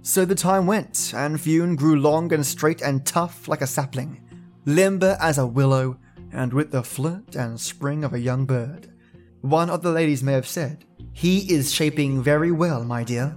So 0.02 0.26
the 0.26 0.34
time 0.34 0.66
went, 0.66 1.14
and 1.16 1.40
Fionn 1.40 1.74
grew 1.74 1.98
long 1.98 2.30
and 2.34 2.44
straight 2.44 2.82
and 2.82 3.06
tough 3.06 3.48
like 3.48 3.62
a 3.62 3.66
sapling, 3.66 4.20
limber 4.66 5.16
as 5.22 5.38
a 5.38 5.46
willow, 5.46 5.96
and 6.32 6.52
with 6.52 6.70
the 6.70 6.82
flirt 6.82 7.36
and 7.36 7.60
spring 7.60 8.04
of 8.04 8.12
a 8.12 8.20
young 8.20 8.46
bird. 8.46 8.92
One 9.40 9.70
of 9.70 9.82
the 9.82 9.92
ladies 9.92 10.22
may 10.22 10.32
have 10.32 10.46
said, 10.46 10.84
He 11.12 11.52
is 11.52 11.72
shaping 11.72 12.22
very 12.22 12.50
well, 12.50 12.84
my 12.84 13.04
dear. 13.04 13.36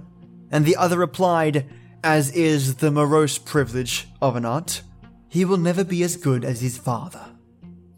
And 0.50 0.64
the 0.64 0.76
other 0.76 0.98
replied, 0.98 1.66
As 2.02 2.30
is 2.30 2.76
the 2.76 2.90
morose 2.90 3.38
privilege 3.38 4.08
of 4.22 4.36
an 4.36 4.44
aunt, 4.44 4.82
he 5.28 5.44
will 5.44 5.58
never 5.58 5.84
be 5.84 6.02
as 6.02 6.16
good 6.16 6.44
as 6.44 6.60
his 6.60 6.78
father. 6.78 7.36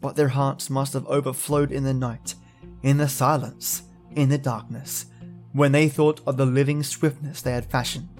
But 0.01 0.15
their 0.15 0.29
hearts 0.29 0.69
must 0.69 0.93
have 0.93 1.07
overflowed 1.07 1.71
in 1.71 1.83
the 1.83 1.93
night, 1.93 2.35
in 2.83 2.97
the 2.97 3.07
silence, 3.07 3.83
in 4.15 4.29
the 4.29 4.37
darkness, 4.37 5.05
when 5.53 5.71
they 5.71 5.89
thought 5.89 6.21
of 6.25 6.37
the 6.37 6.45
living 6.45 6.83
swiftness 6.83 7.41
they 7.41 7.51
had 7.51 7.65
fashioned 7.65 8.19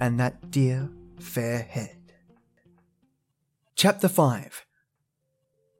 and 0.00 0.18
that 0.20 0.50
dear, 0.50 0.90
fair 1.18 1.62
head. 1.62 1.96
Chapter 3.74 4.08
5 4.08 4.66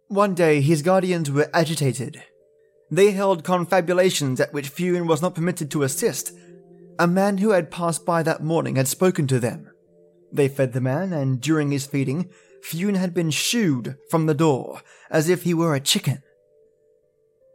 One 0.09 0.35
day 0.35 0.61
his 0.61 0.83
guardians 0.83 1.31
were 1.31 1.51
agitated. 1.55 2.23
They 2.91 3.13
held 3.13 3.45
confabulations 3.45 4.41
at 4.41 4.53
which 4.53 4.69
Fionn 4.69 5.07
was 5.07 5.23
not 5.23 5.35
permitted 5.35 5.71
to 5.71 5.83
assist. 5.83 6.33
A 6.99 7.07
man 7.07 7.39
who 7.39 7.51
had 7.51 7.71
passed 7.71 8.05
by 8.05 8.23
that 8.23 8.43
morning 8.43 8.77
had 8.77 8.87
spoken 8.87 9.27
to 9.29 9.41
them. 9.41 9.71
They 10.31 10.49
fed 10.49 10.73
the 10.73 10.81
man, 10.81 11.13
and 11.13 11.41
during 11.41 11.71
his 11.71 11.87
feeding, 11.87 12.31
Fionn 12.63 12.95
had 12.95 13.15
been 13.15 13.31
shooed 13.31 13.97
from 14.11 14.27
the 14.27 14.35
door, 14.35 14.83
as 15.11 15.29
if 15.29 15.43
he 15.43 15.55
were 15.55 15.75
a 15.75 15.81
chicken. 15.81 16.23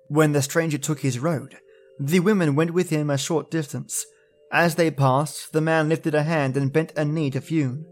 When 0.07 0.31
the 0.31 0.41
stranger 0.41 0.77
took 0.77 1.01
his 1.01 1.19
road, 1.19 1.57
the 1.99 2.19
women 2.19 2.55
went 2.55 2.73
with 2.73 2.89
him 2.89 3.09
a 3.09 3.17
short 3.17 3.51
distance, 3.51 4.05
as 4.51 4.75
they 4.75 4.89
passed, 4.89 5.53
the 5.53 5.61
man 5.61 5.89
lifted 5.89 6.15
a 6.15 6.23
hand 6.23 6.57
and 6.57 6.73
bent 6.73 6.93
a 6.97 7.05
knee 7.05 7.29
to 7.31 7.41
Fionn. 7.41 7.85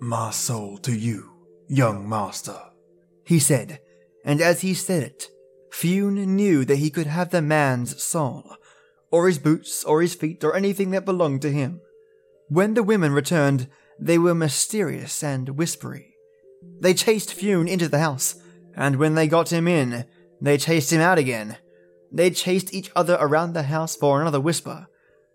My 0.00 0.30
soul 0.30 0.78
to 0.78 0.92
you, 0.92 1.30
young 1.66 2.08
master, 2.08 2.56
he 3.24 3.40
said, 3.40 3.80
and 4.28 4.40
as 4.40 4.60
he 4.60 4.74
said 4.74 5.02
it, 5.02 5.28
Fionn 5.72 6.36
knew 6.36 6.64
that 6.64 6.76
he 6.76 6.90
could 6.90 7.08
have 7.08 7.30
the 7.30 7.42
man's 7.42 8.00
soul, 8.02 8.44
or 9.10 9.26
his 9.26 9.38
boots, 9.38 9.82
or 9.82 10.02
his 10.02 10.14
feet, 10.14 10.44
or 10.44 10.54
anything 10.54 10.90
that 10.90 11.04
belonged 11.04 11.42
to 11.42 11.50
him. 11.50 11.80
When 12.48 12.74
the 12.74 12.84
women 12.84 13.12
returned, 13.12 13.66
they 13.98 14.18
were 14.18 14.34
mysterious 14.34 15.24
and 15.24 15.58
whispery. 15.58 16.14
They 16.80 16.94
chased 16.94 17.34
Fionn 17.34 17.66
into 17.66 17.88
the 17.88 17.98
house, 17.98 18.36
and 18.76 18.96
when 18.96 19.14
they 19.16 19.26
got 19.26 19.52
him 19.52 19.66
in, 19.66 20.04
they 20.40 20.58
chased 20.58 20.92
him 20.92 21.00
out 21.00 21.18
again. 21.18 21.56
They 22.12 22.30
chased 22.30 22.72
each 22.72 22.92
other 22.94 23.18
around 23.20 23.54
the 23.54 23.64
house 23.64 23.96
for 23.96 24.20
another 24.20 24.40
whisper, 24.40 24.86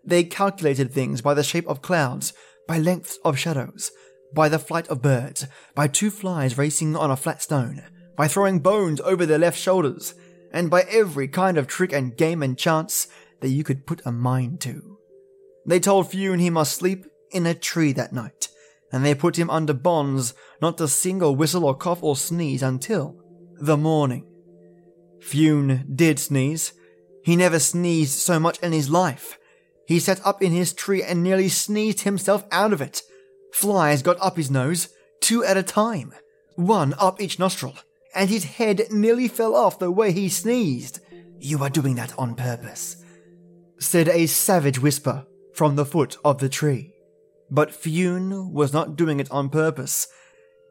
they 0.06 0.24
calculated 0.24 0.92
things 0.92 1.22
by 1.22 1.34
the 1.34 1.42
shape 1.42 1.66
of 1.66 1.82
clouds, 1.82 2.34
by 2.68 2.78
lengths 2.78 3.18
of 3.24 3.38
shadows, 3.38 3.90
by 4.34 4.48
the 4.48 4.58
flight 4.58 4.86
of 4.88 5.02
birds, 5.02 5.46
by 5.74 5.88
two 5.88 6.10
flies 6.10 6.58
racing 6.58 6.94
on 6.94 7.10
a 7.10 7.16
flat 7.16 7.40
stone, 7.40 7.82
by 8.16 8.28
throwing 8.28 8.60
bones 8.60 9.00
over 9.00 9.26
their 9.26 9.38
left 9.38 9.58
shoulders, 9.58 10.14
and 10.52 10.70
by 10.70 10.82
every 10.82 11.28
kind 11.28 11.58
of 11.58 11.66
trick 11.66 11.92
and 11.92 12.16
game 12.16 12.42
and 12.42 12.56
chance 12.56 13.08
that 13.40 13.48
you 13.48 13.64
could 13.64 13.86
put 13.86 14.00
a 14.06 14.12
mind 14.12 14.60
to. 14.60 14.98
They 15.66 15.80
told 15.80 16.10
Fionn 16.10 16.38
he 16.38 16.50
must 16.50 16.74
sleep 16.74 17.06
in 17.30 17.46
a 17.46 17.54
tree 17.54 17.92
that 17.92 18.12
night, 18.12 18.48
and 18.92 19.04
they 19.04 19.14
put 19.14 19.38
him 19.38 19.50
under 19.50 19.74
bonds 19.74 20.34
not 20.62 20.78
to 20.78 20.88
sing 20.88 21.22
or 21.22 21.34
whistle 21.34 21.64
or 21.64 21.74
cough 21.74 22.02
or 22.02 22.16
sneeze 22.16 22.62
until 22.62 23.16
the 23.60 23.76
morning. 23.76 24.26
Fionn 25.20 25.86
did 25.94 26.18
sneeze. 26.18 26.72
He 27.24 27.34
never 27.34 27.58
sneezed 27.58 28.18
so 28.18 28.38
much 28.38 28.58
in 28.60 28.72
his 28.72 28.90
life. 28.90 29.38
He 29.86 29.98
sat 29.98 30.24
up 30.24 30.42
in 30.42 30.52
his 30.52 30.72
tree 30.72 31.02
and 31.02 31.22
nearly 31.22 31.48
sneezed 31.48 32.00
himself 32.00 32.44
out 32.52 32.72
of 32.72 32.80
it. 32.80 33.02
Flies 33.52 34.02
got 34.02 34.18
up 34.20 34.36
his 34.36 34.50
nose, 34.50 34.88
two 35.20 35.44
at 35.44 35.56
a 35.56 35.62
time, 35.62 36.12
one 36.56 36.94
up 36.98 37.20
each 37.20 37.38
nostril, 37.38 37.74
and 38.14 38.30
his 38.30 38.44
head 38.44 38.82
nearly 38.90 39.28
fell 39.28 39.54
off 39.54 39.78
the 39.78 39.90
way 39.90 40.12
he 40.12 40.28
sneezed. 40.28 41.00
You 41.38 41.62
are 41.62 41.70
doing 41.70 41.96
that 41.96 42.16
on 42.18 42.34
purpose, 42.34 42.96
said 43.78 44.08
a 44.08 44.26
savage 44.26 44.78
whisper 44.78 45.26
from 45.52 45.76
the 45.76 45.84
foot 45.84 46.16
of 46.24 46.38
the 46.38 46.48
tree. 46.48 46.94
But 47.50 47.74
Fionn 47.74 48.52
was 48.52 48.72
not 48.72 48.96
doing 48.96 49.20
it 49.20 49.30
on 49.30 49.50
purpose. 49.50 50.08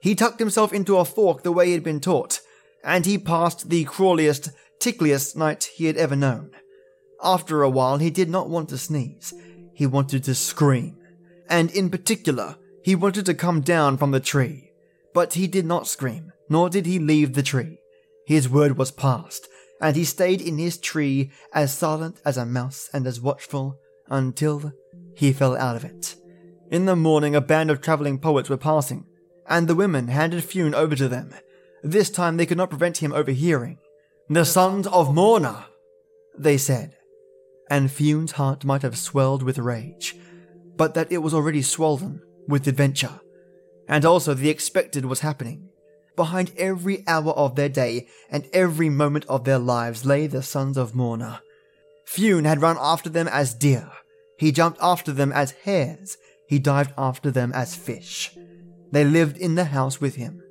He 0.01 0.15
tucked 0.15 0.39
himself 0.39 0.73
into 0.73 0.97
a 0.97 1.06
fork 1.06 1.43
the 1.43 1.51
way 1.51 1.67
he 1.67 1.73
had 1.73 1.84
been 1.84 1.99
taught, 1.99 2.39
and 2.84 3.06
he 3.06 3.17
passed 3.17 3.69
the 3.69 3.86
crawliest, 3.86 4.49
tickliest 4.79 5.38
night 5.38 5.69
he 5.75 5.86
had 5.86 5.97
ever 5.97 6.15
known. 6.15 6.51
After 7.23 7.63
a 7.63 7.69
while, 7.69 7.99
he 7.99 8.10
did 8.10 8.29
not 8.29 8.49
want 8.49 8.69
to 8.69 8.77
sneeze. 8.77 9.34
He 9.73 9.86
wanted 9.86 10.25
to 10.25 10.36
scream. 10.36 10.97
And 11.49 11.71
in 11.71 11.89
particular, 11.89 12.58
he 12.84 12.95
wanted 12.95 13.25
to 13.27 13.34
come 13.34 13.62
down 13.62 13.97
from 13.97 14.12
the 14.12 14.19
tree. 14.19 14.71
But 15.13 15.36
he 15.36 15.47
did 15.47 15.65
not 15.65 15.88
scream, 15.88 16.33
nor 16.49 16.69
did 16.69 16.86
he 16.86 16.99
leave 16.99 17.34
the 17.34 17.43
tree. 17.43 17.77
His 18.25 18.49
word 18.49 18.77
was 18.77 18.91
passed, 18.91 19.47
and 19.82 19.95
he 19.95 20.06
stayed 20.06 20.41
in 20.41 20.58
his 20.58 20.77
tree 20.77 21.32
as 21.53 21.73
silent 21.73 22.21
as 22.25 22.38
a 22.38 22.45
mouse 22.45 22.89
and 22.93 23.06
as 23.06 23.19
watchful 23.19 23.79
until 24.08 24.71
he 25.15 25.34
fell 25.34 25.58
out 25.58 25.75
of 25.75 25.84
it. 25.84 26.15
In 26.71 26.86
the 26.86 26.95
morning, 26.95 27.36
a 27.36 27.41
band 27.41 27.69
of 27.69 27.82
travelling 27.82 28.19
poets 28.19 28.49
were 28.49 28.58
passing, 28.58 29.06
and 29.47 29.67
the 29.67 29.75
women 29.75 30.08
handed 30.08 30.43
Fionn 30.43 30.73
over 30.73 30.95
to 30.95 31.08
them. 31.08 31.34
This 31.84 32.10
time 32.10 32.38
they 32.38 32.45
could 32.45 32.58
not 32.58 32.69
prevent 32.69 32.97
him 32.97 33.12
overhearing. 33.12 33.77
The 34.29 34.45
sons 34.45 34.88
of 34.88 35.13
Morna, 35.13 35.65
they 36.38 36.58
said, 36.58 36.95
and 37.69 37.91
Fionn's 37.91 38.34
heart 38.34 38.63
might 38.63 38.82
have 38.82 38.97
swelled 38.97 39.43
with 39.43 39.58
rage, 39.58 40.15
but 40.75 40.93
that 40.93 41.12
it 41.12 41.19
was 41.19 41.34
already 41.34 41.62
swollen 41.62 42.21
with 42.47 42.67
adventure. 42.67 43.19
And 43.88 44.06
also 44.06 44.34
the 44.34 44.49
expected 44.49 45.06
was 45.06 45.19
happening. 45.19 45.69
Behind 46.15 46.52
every 46.58 47.04
hour 47.08 47.32
of 47.32 47.56
their 47.56 47.69
day 47.69 48.08
and 48.30 48.47
every 48.54 48.89
moment 48.89 49.26
of 49.28 49.43
their 49.43 49.60
lives 49.60 50.06
lay 50.06 50.28
the 50.28 50.43
sons 50.43 50.78
of 50.78 50.93
Morna. 50.93 51.41
Fionn 52.06 52.45
had 52.45 52.62
run 52.62 52.78
after 52.80 53.10
them 53.10 53.28
as 53.28 53.54
deer. 53.54 53.89
He 54.38 54.52
jumped 54.52 54.80
after 54.82 55.12
them 55.12 55.32
as 55.32 55.52
hares. 55.63 56.17
He 56.47 56.60
dived 56.60 56.93
after 56.97 57.32
them 57.32 57.52
as 57.54 57.76
fish. 57.76 58.38
They 58.91 59.04
lived 59.04 59.38
in 59.38 59.56
the 59.56 59.65
house 59.65 59.99
with 59.99 60.15
him. 60.15 60.43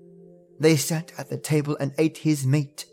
They 0.59 0.77
sat 0.77 1.13
at 1.17 1.29
the 1.31 1.37
table 1.37 1.77
and 1.79 1.93
ate 1.99 2.19
his 2.19 2.47
meat. 2.47 2.87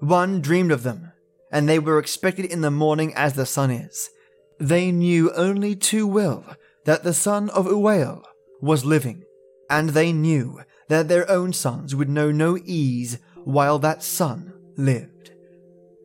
One 0.00 0.40
dreamed 0.40 0.72
of 0.72 0.82
them, 0.82 1.12
and 1.50 1.68
they 1.68 1.78
were 1.78 1.98
expected 1.98 2.46
in 2.46 2.60
the 2.60 2.70
morning 2.70 3.12
as 3.14 3.34
the 3.34 3.46
sun 3.46 3.70
is. 3.70 4.10
They 4.58 4.92
knew 4.92 5.32
only 5.32 5.74
too 5.74 6.06
well 6.06 6.44
that 6.84 7.02
the 7.02 7.14
son 7.14 7.50
of 7.50 7.66
Uail 7.66 8.22
was 8.60 8.84
living, 8.84 9.24
and 9.68 9.90
they 9.90 10.12
knew 10.12 10.60
that 10.88 11.08
their 11.08 11.28
own 11.30 11.52
sons 11.52 11.94
would 11.94 12.08
know 12.08 12.30
no 12.30 12.58
ease 12.64 13.18
while 13.44 13.78
that 13.78 14.02
son 14.02 14.52
lived. 14.76 15.30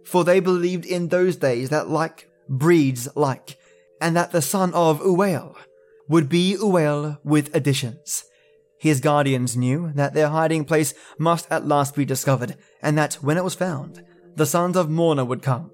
For 0.05 0.23
they 0.23 0.39
believed 0.39 0.85
in 0.85 1.09
those 1.09 1.35
days 1.35 1.69
that 1.69 1.89
like 1.89 2.29
breeds 2.47 3.07
like, 3.15 3.57
and 3.99 4.15
that 4.15 4.31
the 4.31 4.41
son 4.41 4.73
of 4.73 5.01
Uail 5.01 5.55
would 6.07 6.29
be 6.29 6.55
Uail 6.55 7.17
with 7.23 7.53
additions. 7.55 8.23
His 8.79 9.01
guardians 9.01 9.57
knew 9.57 9.91
that 9.95 10.13
their 10.13 10.29
hiding 10.29 10.63
place 10.63 10.93
must 11.17 11.51
at 11.51 11.67
last 11.67 11.95
be 11.95 12.05
discovered, 12.05 12.55
and 12.81 12.97
that 12.97 13.15
when 13.15 13.37
it 13.37 13.43
was 13.43 13.55
found, 13.55 14.03
the 14.35 14.45
sons 14.45 14.77
of 14.77 14.89
Morna 14.89 15.25
would 15.25 15.41
come. 15.41 15.71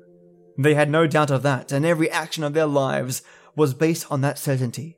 They 0.58 0.74
had 0.74 0.90
no 0.90 1.06
doubt 1.06 1.30
of 1.30 1.44
that, 1.44 1.72
and 1.72 1.86
every 1.86 2.10
action 2.10 2.44
of 2.44 2.54
their 2.54 2.66
lives 2.66 3.22
was 3.56 3.74
based 3.74 4.10
on 4.10 4.22
that 4.22 4.40
certainty. 4.40 4.98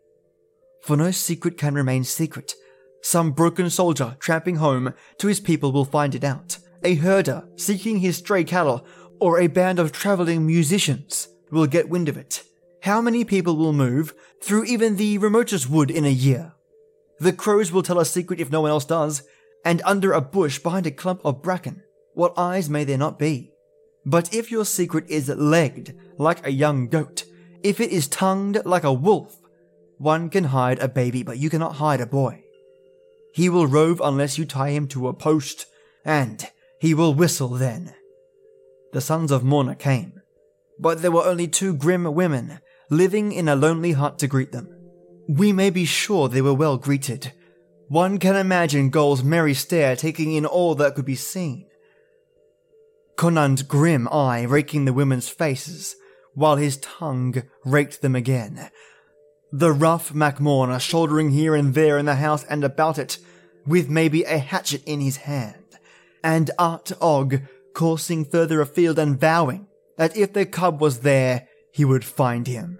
For 0.84 0.96
no 0.96 1.12
secret 1.12 1.58
can 1.58 1.74
remain 1.74 2.04
secret. 2.04 2.54
Some 3.06 3.34
broken 3.34 3.70
soldier 3.70 4.18
tramping 4.20 4.56
home 4.56 4.92
to 5.20 5.28
his 5.28 5.40
people 5.40 5.72
will 5.72 5.86
find 5.86 6.16
it 6.16 6.24
out. 6.24 6.58
A 6.84 6.96
herder 6.96 7.48
seeking 7.56 8.00
his 8.00 8.18
stray 8.18 8.44
cattle, 8.44 8.84
or 9.20 9.40
a 9.40 9.46
band 9.46 9.78
of 9.78 9.92
traveling 9.92 10.48
musicians 10.48 11.28
will 11.52 11.68
get 11.68 11.88
wind 11.88 12.10
of 12.10 12.18
it. 12.18 12.42
How 12.82 13.02
many 13.02 13.24
people 13.24 13.58
will 13.58 13.74
move 13.74 14.16
through 14.42 14.64
even 14.64 14.96
the 14.96 15.20
remotest 15.20 15.70
wood 15.70 15.92
in 15.92 16.04
a 16.04 16.10
year? 16.10 16.54
The 17.20 17.32
crows 17.32 17.72
will 17.72 17.84
tell 17.84 18.00
a 18.00 18.06
secret 18.06 18.40
if 18.40 18.50
no 18.50 18.62
one 18.62 18.72
else 18.72 18.86
does, 18.86 19.22
and 19.64 19.84
under 19.86 20.12
a 20.12 20.20
bush 20.20 20.58
behind 20.58 20.88
a 20.88 20.92
clump 20.92 21.22
of 21.24 21.44
bracken, 21.44 21.84
what 22.16 22.34
eyes 22.36 22.72
may 22.72 22.86
there 22.86 22.98
not 22.98 23.20
be? 23.20 23.52
But 24.04 24.34
if 24.34 24.50
your 24.50 24.66
secret 24.66 25.08
is 25.08 25.30
legged 25.30 25.96
like 26.18 26.44
a 26.44 26.52
young 26.52 26.88
goat, 26.90 27.26
if 27.62 27.80
it 27.80 27.92
is 27.92 28.08
tongued 28.08 28.66
like 28.66 28.84
a 28.84 28.92
wolf, 28.92 29.38
one 30.00 30.32
can 30.32 30.46
hide 30.46 30.80
a 30.80 30.88
baby, 30.88 31.22
but 31.22 31.38
you 31.38 31.52
cannot 31.52 31.76
hide 31.76 32.02
a 32.02 32.08
boy. 32.08 32.42
He 33.36 33.50
will 33.50 33.68
rove 33.68 34.00
unless 34.02 34.38
you 34.38 34.46
tie 34.46 34.70
him 34.70 34.88
to 34.88 35.10
a 35.10 35.14
post, 35.14 35.66
and 36.06 36.42
he 36.80 36.94
will 36.94 37.14
whistle 37.14 37.50
then. 37.50 37.94
The 38.94 39.02
sons 39.02 39.30
of 39.30 39.44
Morna 39.44 39.76
came, 39.76 40.22
but 40.80 41.02
there 41.02 41.12
were 41.12 41.26
only 41.26 41.50
two 41.50 41.76
grim 41.76 42.06
women 42.14 42.60
living 42.90 43.34
in 43.34 43.50
a 43.50 43.56
lonely 43.58 43.92
hut 43.92 44.20
to 44.20 44.28
greet 44.28 44.54
them. 44.54 44.70
We 45.28 45.52
may 45.52 45.70
be 45.70 45.84
sure 45.84 46.30
they 46.30 46.42
were 46.42 46.54
well 46.54 46.78
greeted. 46.78 47.34
One 47.90 48.20
can 48.20 48.38
imagine 48.38 48.90
Gol's 48.90 49.22
merry 49.22 49.54
stare 49.54 49.98
taking 49.98 50.32
in 50.32 50.46
all 50.46 50.74
that 50.76 50.96
could 50.96 51.04
be 51.06 51.16
seen. 51.16 51.68
Conan's 53.18 53.64
grim 53.64 54.08
eye 54.14 54.44
raking 54.44 54.86
the 54.86 54.94
women's 54.94 55.28
faces, 55.28 55.98
while 56.36 56.56
his 56.56 56.78
tongue 56.78 57.44
raked 57.66 58.02
them 58.02 58.16
again. 58.16 58.70
The 59.58 59.72
rough 59.72 60.12
MacMorna 60.12 60.82
shouldering 60.82 61.32
here 61.32 61.56
and 61.56 61.74
there 61.74 61.98
in 61.98 62.08
the 62.08 62.16
house 62.16 62.44
and 62.44 62.62
about 62.66 63.00
it, 63.00 63.18
with 63.66 63.88
maybe 63.88 64.24
a 64.24 64.38
hatchet 64.38 64.84
in 64.86 65.00
his 65.00 65.16
hand, 65.16 65.64
and 66.22 66.52
Art 66.60 66.92
Og 67.00 67.40
coursing 67.74 68.26
further 68.26 68.60
afield 68.60 69.00
and 69.00 69.18
vowing 69.18 69.68
that 69.98 70.18
if 70.18 70.34
the 70.34 70.46
cub 70.46 70.82
was 70.82 71.00
there, 71.00 71.48
he 71.72 71.86
would 71.86 72.04
find 72.04 72.48
him. 72.48 72.78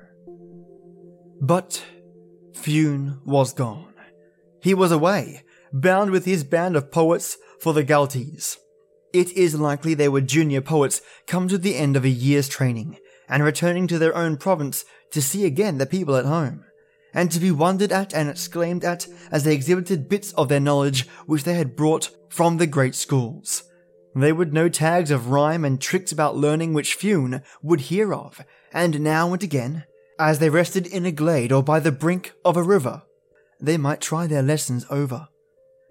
But 1.40 1.82
Fionn 2.54 3.22
was 3.24 3.54
gone. 3.54 3.94
He 4.62 4.74
was 4.74 4.92
away, 4.92 5.44
bound 5.72 6.12
with 6.12 6.26
his 6.26 6.44
band 6.44 6.76
of 6.76 6.92
poets 6.92 7.38
for 7.58 7.72
the 7.72 7.86
Galtees. 7.86 8.58
It 9.14 9.32
is 9.32 9.58
likely 9.58 9.94
they 9.94 10.10
were 10.10 10.20
junior 10.20 10.60
poets 10.60 11.00
come 11.26 11.48
to 11.48 11.58
the 11.58 11.78
end 11.78 11.96
of 11.96 12.04
a 12.04 12.10
year's 12.10 12.50
training 12.50 12.98
and 13.28 13.44
returning 13.44 13.88
to 13.88 14.00
their 14.00 14.16
own 14.16 14.38
province 14.38 14.86
to 15.12 15.22
see 15.22 15.46
again 15.46 15.78
the 15.78 15.86
people 15.86 16.16
at 16.16 16.26
home, 16.26 16.64
and 17.14 17.32
to 17.32 17.40
be 17.40 17.52
wondered 17.52 17.92
at 17.92 18.14
and 18.14 18.30
exclaimed 18.30 18.84
at 18.84 19.08
as 19.32 19.44
they 19.44 19.54
exhibited 19.54 20.10
bits 20.10 20.34
of 20.34 20.50
their 20.50 20.60
knowledge 20.60 21.08
which 21.26 21.44
they 21.44 21.56
had 21.56 21.76
brought 21.76 22.10
from 22.30 22.58
the 22.58 22.68
great 22.68 22.96
schools. 22.96 23.64
They 24.16 24.32
would 24.32 24.54
know 24.54 24.70
tags 24.70 25.12
of 25.12 25.30
rhyme 25.30 25.66
and 25.66 25.82
tricks 25.82 26.12
about 26.12 26.38
learning 26.38 26.74
which 26.74 26.94
Fionn 26.94 27.42
would 27.62 27.82
hear 27.82 28.14
of, 28.14 28.42
and 28.72 29.02
now 29.02 29.34
and 29.34 29.44
again 29.44 29.86
as 30.18 30.40
they 30.40 30.50
rested 30.50 30.88
in 30.88 31.06
a 31.06 31.12
glade 31.12 31.52
or 31.52 31.64
by 31.64 31.80
the 31.80 31.92
brink 31.92 32.34
of 32.44 32.56
a 32.56 32.64
river, 32.64 33.04
they 33.60 33.78
might 33.78 34.02
try 34.02 34.28
their 34.28 34.42
lessons 34.44 34.86
over. 34.90 35.28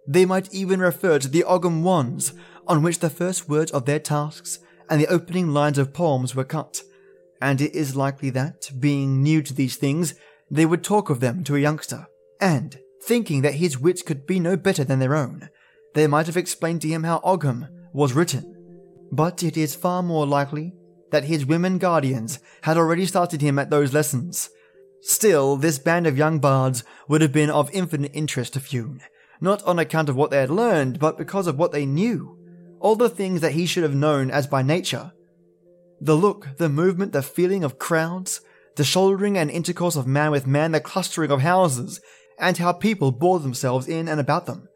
They 0.07 0.25
might 0.25 0.53
even 0.53 0.81
refer 0.81 1.18
to 1.18 1.29
the 1.29 1.44
Ogham 1.44 1.83
wands 1.83 2.33
on 2.66 2.83
which 2.83 3.01
the 3.01 3.11
first 3.11 3.49
words 3.49 3.70
of 3.73 3.85
their 3.85 3.99
tasks 3.99 4.59
and 4.88 5.01
the 5.01 5.09
opening 5.09 5.53
lines 5.53 5.79
of 5.79 5.92
poems 5.94 6.35
were 6.35 6.44
cut, 6.44 6.83
and 7.45 7.61
it 7.61 7.75
is 7.75 7.95
likely 7.95 8.31
that, 8.31 8.71
being 8.81 9.23
new 9.23 9.43
to 9.43 9.53
these 9.53 9.77
things, 9.77 10.15
they 10.51 10.65
would 10.65 10.83
talk 10.83 11.11
of 11.11 11.21
them 11.21 11.45
to 11.45 11.55
a 11.55 11.61
youngster, 11.61 12.07
and, 12.41 12.79
thinking 13.03 13.43
that 13.43 13.57
his 13.57 13.79
wits 13.79 14.01
could 14.01 14.27
be 14.27 14.41
no 14.41 14.57
better 14.57 14.83
than 14.83 14.99
their 14.99 15.15
own, 15.15 15.51
they 15.93 16.07
might 16.07 16.25
have 16.25 16.39
explained 16.39 16.81
to 16.81 16.89
him 16.89 17.05
how 17.05 17.21
Ogham 17.23 17.69
was 17.93 18.15
written. 18.15 18.51
But 19.13 19.43
it 19.43 19.59
is 19.59 19.75
far 19.75 20.03
more 20.03 20.27
likely 20.27 20.73
that 21.11 21.25
his 21.25 21.45
women 21.45 21.77
guardians 21.77 22.39
had 22.63 22.79
already 22.79 23.05
started 23.05 23.43
him 23.43 23.59
at 23.59 23.69
those 23.69 23.93
lessons. 23.93 24.49
Still, 25.03 25.59
this 25.59 25.79
band 25.79 26.07
of 26.07 26.17
young 26.17 26.39
bards 26.39 26.83
would 27.09 27.21
have 27.21 27.33
been 27.33 27.51
of 27.51 27.69
infinite 27.75 28.13
interest 28.15 28.55
to 28.55 28.61
Fionn, 28.61 29.03
not 29.43 29.63
on 29.65 29.79
account 29.79 30.09
of 30.09 30.17
what 30.17 30.31
they 30.31 30.41
had 30.41 30.51
learned, 30.51 30.99
but 30.99 31.19
because 31.19 31.47
of 31.47 31.59
what 31.59 31.73
they 31.73 31.85
knew. 31.85 32.39
All 32.81 32.97
the 32.97 33.11
things 33.11 33.43
that 33.43 33.53
he 33.53 33.67
should 33.67 33.83
have 33.83 33.95
known 33.95 34.31
as 34.31 34.47
by 34.47 34.63
nature. 34.63 35.13
The 36.01 36.17
look, 36.17 36.49
the 36.59 36.69
movement, 36.69 37.13
the 37.13 37.23
feeling 37.23 37.65
of 37.65 37.79
crowds, 37.79 38.41
the 38.77 38.85
shouldering 38.85 39.39
and 39.39 39.51
intercourse 39.51 39.97
of 39.97 40.07
man 40.07 40.31
with 40.31 40.47
man, 40.47 40.73
the 40.73 40.81
clustering 40.81 41.31
of 41.31 41.41
houses, 41.41 42.01
and 42.39 42.57
how 42.59 42.73
people 42.73 43.13
bore 43.13 43.39
themselves 43.39 43.87
in 43.87 44.09
and 44.09 44.21
about 44.21 44.47
them. 44.47 44.69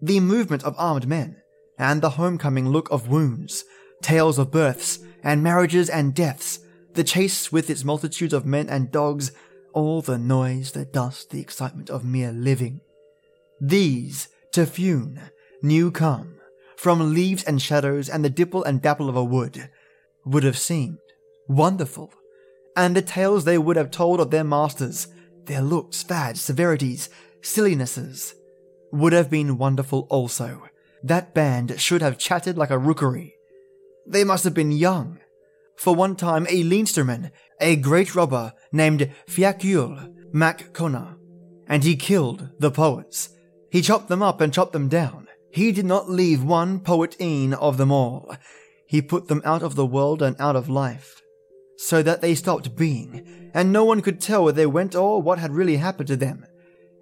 The 0.00 0.20
movement 0.20 0.64
of 0.64 0.74
armed 0.78 1.08
men, 1.08 1.36
and 1.78 2.00
the 2.00 2.10
homecoming 2.10 2.68
look 2.68 2.90
of 2.90 3.08
wounds, 3.08 3.64
tales 4.02 4.38
of 4.38 4.50
births, 4.50 5.00
and 5.22 5.42
marriages 5.42 5.90
and 5.90 6.14
deaths, 6.14 6.60
the 6.94 7.04
chase 7.04 7.52
with 7.52 7.68
its 7.70 7.84
multitudes 7.84 8.32
of 8.32 8.46
men 8.46 8.68
and 8.68 8.90
dogs, 8.90 9.32
all 9.72 10.02
the 10.02 10.18
noise, 10.18 10.72
the 10.72 10.84
dust, 10.84 11.30
the 11.30 11.40
excitement 11.40 11.90
of 11.90 12.04
mere 12.04 12.32
living. 12.32 12.80
These, 13.60 14.28
to 14.52 14.66
Fionn, 14.66 15.30
new 15.62 15.90
come, 15.90 16.36
from 16.76 17.12
leaves 17.12 17.44
and 17.44 17.60
shadows 17.60 18.08
and 18.08 18.24
the 18.24 18.30
dipple 18.30 18.64
and 18.64 18.80
dapple 18.80 19.08
of 19.08 19.16
a 19.16 19.24
wood, 19.24 19.68
would 20.24 20.44
have 20.44 20.58
seemed 20.58 20.98
wonderful, 21.48 22.12
and 22.76 22.94
the 22.94 23.02
tales 23.02 23.44
they 23.44 23.58
would 23.58 23.76
have 23.76 23.90
told 23.90 24.20
of 24.20 24.30
their 24.30 24.44
masters, 24.44 25.08
their 25.44 25.62
looks, 25.62 26.02
fads, 26.02 26.40
severities, 26.40 27.08
sillinesses 27.42 28.34
would 28.92 29.12
have 29.12 29.30
been 29.30 29.58
wonderful 29.58 30.06
also. 30.10 30.62
That 31.02 31.34
band 31.34 31.80
should 31.80 32.02
have 32.02 32.18
chatted 32.18 32.58
like 32.58 32.70
a 32.70 32.78
rookery. 32.78 33.34
They 34.06 34.24
must 34.24 34.44
have 34.44 34.54
been 34.54 34.72
young. 34.72 35.18
For 35.76 35.94
one 35.94 36.16
time, 36.16 36.46
a 36.50 36.62
Leinsterman, 36.62 37.30
a 37.60 37.76
great 37.76 38.14
robber 38.14 38.52
named 38.70 39.10
Fiachul 39.26 40.12
Mac 40.32 40.72
Connor, 40.72 41.16
and 41.66 41.82
he 41.82 41.96
killed 41.96 42.50
the 42.58 42.70
poets. 42.70 43.30
He 43.70 43.80
chopped 43.80 44.08
them 44.08 44.22
up 44.22 44.40
and 44.40 44.52
chopped 44.52 44.72
them 44.72 44.88
down. 44.88 45.28
He 45.52 45.72
did 45.72 45.86
not 45.86 46.10
leave 46.10 46.44
one 46.44 46.80
poet 46.80 47.16
in 47.18 47.54
of 47.54 47.76
them 47.76 47.90
all. 47.90 48.34
He 48.90 49.00
put 49.00 49.28
them 49.28 49.40
out 49.44 49.62
of 49.62 49.76
the 49.76 49.86
world 49.86 50.20
and 50.20 50.34
out 50.40 50.56
of 50.56 50.68
life, 50.68 51.22
so 51.76 52.02
that 52.02 52.22
they 52.22 52.34
stopped 52.34 52.74
being, 52.74 53.50
and 53.54 53.70
no 53.70 53.84
one 53.84 54.00
could 54.02 54.20
tell 54.20 54.42
where 54.42 54.52
they 54.52 54.66
went 54.66 54.96
or 54.96 55.22
what 55.22 55.38
had 55.38 55.54
really 55.54 55.76
happened 55.76 56.08
to 56.08 56.16
them. 56.16 56.44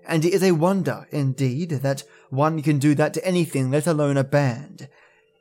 And 0.07 0.23
it 0.23 0.35
is 0.35 0.43
a 0.43 0.53
wonder, 0.53 1.07
indeed, 1.11 1.71
that 1.71 2.05
one 2.29 2.61
can 2.61 2.79
do 2.79 2.95
that 2.97 3.15
to 3.15 3.27
anything, 3.27 3.71
let 3.71 3.87
alone 3.87 4.19
a 4.19 4.23
band. 4.23 4.91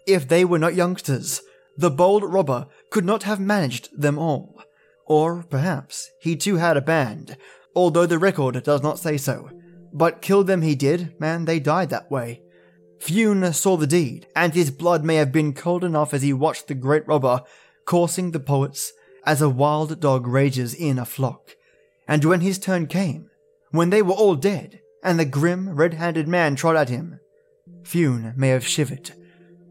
If 0.08 0.26
they 0.30 0.46
were 0.46 0.58
not 0.58 0.74
youngsters, 0.74 1.42
the 1.76 1.92
bold 1.92 2.24
robber 2.24 2.68
could 2.92 3.04
not 3.04 3.24
have 3.24 3.42
managed 3.42 3.90
them 4.02 4.18
all. 4.18 4.64
Or 5.06 5.44
perhaps 5.50 6.10
he 6.22 6.38
too 6.38 6.56
had 6.56 6.78
a 6.78 6.82
band, 6.82 7.36
although 7.76 8.06
the 8.06 8.20
record 8.20 8.64
does 8.64 8.82
not 8.82 9.00
say 9.00 9.18
so. 9.18 9.50
But 9.92 10.22
kill 10.22 10.46
them 10.46 10.62
he 10.62 10.76
did, 10.76 11.14
and 11.20 11.46
they 11.46 11.60
died 11.60 11.90
that 11.90 12.10
way. 12.10 12.42
Fionn 13.00 13.54
saw 13.54 13.78
the 13.78 13.88
deed, 13.88 14.28
and 14.36 14.54
his 14.54 14.72
blood 14.72 15.04
may 15.04 15.16
have 15.16 15.32
been 15.32 15.54
cold 15.54 15.84
enough 15.84 16.14
as 16.14 16.22
he 16.22 16.34
watched 16.34 16.68
the 16.68 16.76
great 16.76 17.08
robber 17.08 17.42
coursing 17.86 18.32
the 18.32 18.40
poets 18.40 18.94
as 19.26 19.42
a 19.42 19.50
wild 19.50 20.00
dog 20.00 20.28
rages 20.28 20.74
in 20.74 21.00
a 21.00 21.06
flock. 21.06 21.56
And 22.08 22.24
when 22.24 22.42
his 22.42 22.58
turn 22.58 22.88
came, 22.88 23.30
when 23.72 23.90
they 23.90 24.02
were 24.02 24.14
all 24.14 24.36
dead, 24.36 24.82
and 25.04 25.20
the 25.20 25.26
grim, 25.26 25.76
red 25.76 25.94
handed 25.94 26.28
man 26.28 26.56
trod 26.56 26.76
at 26.76 26.90
him, 26.90 27.20
Fionn 27.84 28.34
may 28.36 28.50
have 28.50 28.68
shivered, 28.68 29.12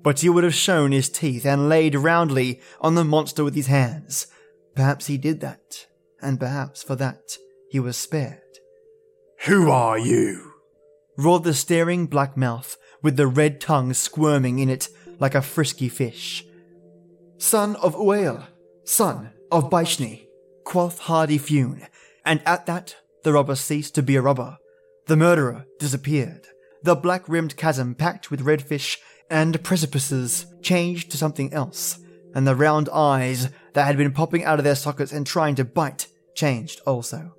but 0.03 0.21
he 0.21 0.29
would 0.29 0.45
have 0.45 0.55
shown 0.55 0.93
his 0.93 1.09
teeth 1.09 1.45
and 1.45 1.69
laid 1.69 1.95
roundly 1.95 2.61
on 2.81 2.95
the 2.95 3.05
monster 3.05 3.45
with 3.45 3.55
his 3.55 3.67
hands. 3.67 4.27
Perhaps 4.75 5.07
he 5.07 5.19
did 5.19 5.41
that, 5.41 5.87
and 6.21 6.41
perhaps 6.41 6.83
for 6.83 6.97
that 6.97 7.37
he 7.71 7.81
was 7.81 7.97
spared. 7.97 8.41
Who 9.47 9.71
are 9.71 9.99
you? 9.99 10.56
Roared 11.17 11.45
the 11.45 11.55
staring 11.55 12.07
black 12.07 12.37
mouth 12.37 12.77
with 13.03 13.17
the 13.17 13.27
red 13.27 13.61
tongue 13.61 13.95
squirming 13.95 14.59
in 14.59 14.69
it 14.69 14.89
like 15.19 15.35
a 15.35 15.43
frisky 15.43 15.89
fish. 15.89 16.45
Son 17.39 17.77
of 17.77 17.95
Uail, 17.95 18.47
son 18.85 19.31
of 19.51 19.71
Baishni, 19.71 20.27
quoth 20.65 20.99
hardy 21.01 21.39
Fionn, 21.39 21.87
and 22.25 22.43
at 22.45 22.67
that 22.67 22.97
the 23.23 23.33
robber 23.33 23.55
ceased 23.55 23.95
to 23.95 24.03
be 24.03 24.17
a 24.17 24.23
robber. 24.23 24.59
The 25.07 25.17
murderer 25.17 25.67
disappeared. 25.79 26.47
The 26.83 26.95
black 26.95 27.29
rimmed 27.29 27.57
chasm 27.57 27.95
packed 27.95 28.31
with 28.31 28.45
redfish 28.45 28.99
and 29.31 29.63
precipices 29.65 30.47
changed 30.63 31.11
to 31.11 31.17
something 31.17 31.53
else, 31.53 31.99
and 32.35 32.47
the 32.47 32.55
round 32.55 32.89
eyes 32.93 33.49
that 33.73 33.85
had 33.85 33.97
been 33.97 34.13
popping 34.13 34.45
out 34.45 34.59
of 34.59 34.65
their 34.65 34.75
sockets 34.75 35.13
and 35.13 35.27
trying 35.27 35.55
to 35.57 35.65
bite 35.65 36.09
changed 36.35 36.81
also. 36.87 37.35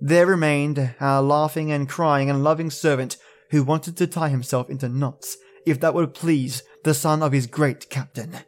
There 0.00 0.26
remained 0.26 0.94
our 0.98 1.22
laughing 1.22 1.70
and 1.70 1.88
crying 1.88 2.30
and 2.30 2.42
loving 2.42 2.70
servant 2.70 3.18
who 3.50 3.62
wanted 3.62 3.98
to 3.98 4.06
tie 4.06 4.30
himself 4.30 4.70
into 4.70 4.88
knots 4.88 5.36
if 5.66 5.78
that 5.80 5.92
would 5.92 6.14
please 6.14 6.62
the 6.84 6.94
son 6.94 7.22
of 7.22 7.32
his 7.32 7.46
great 7.46 7.90
captain. 7.90 8.38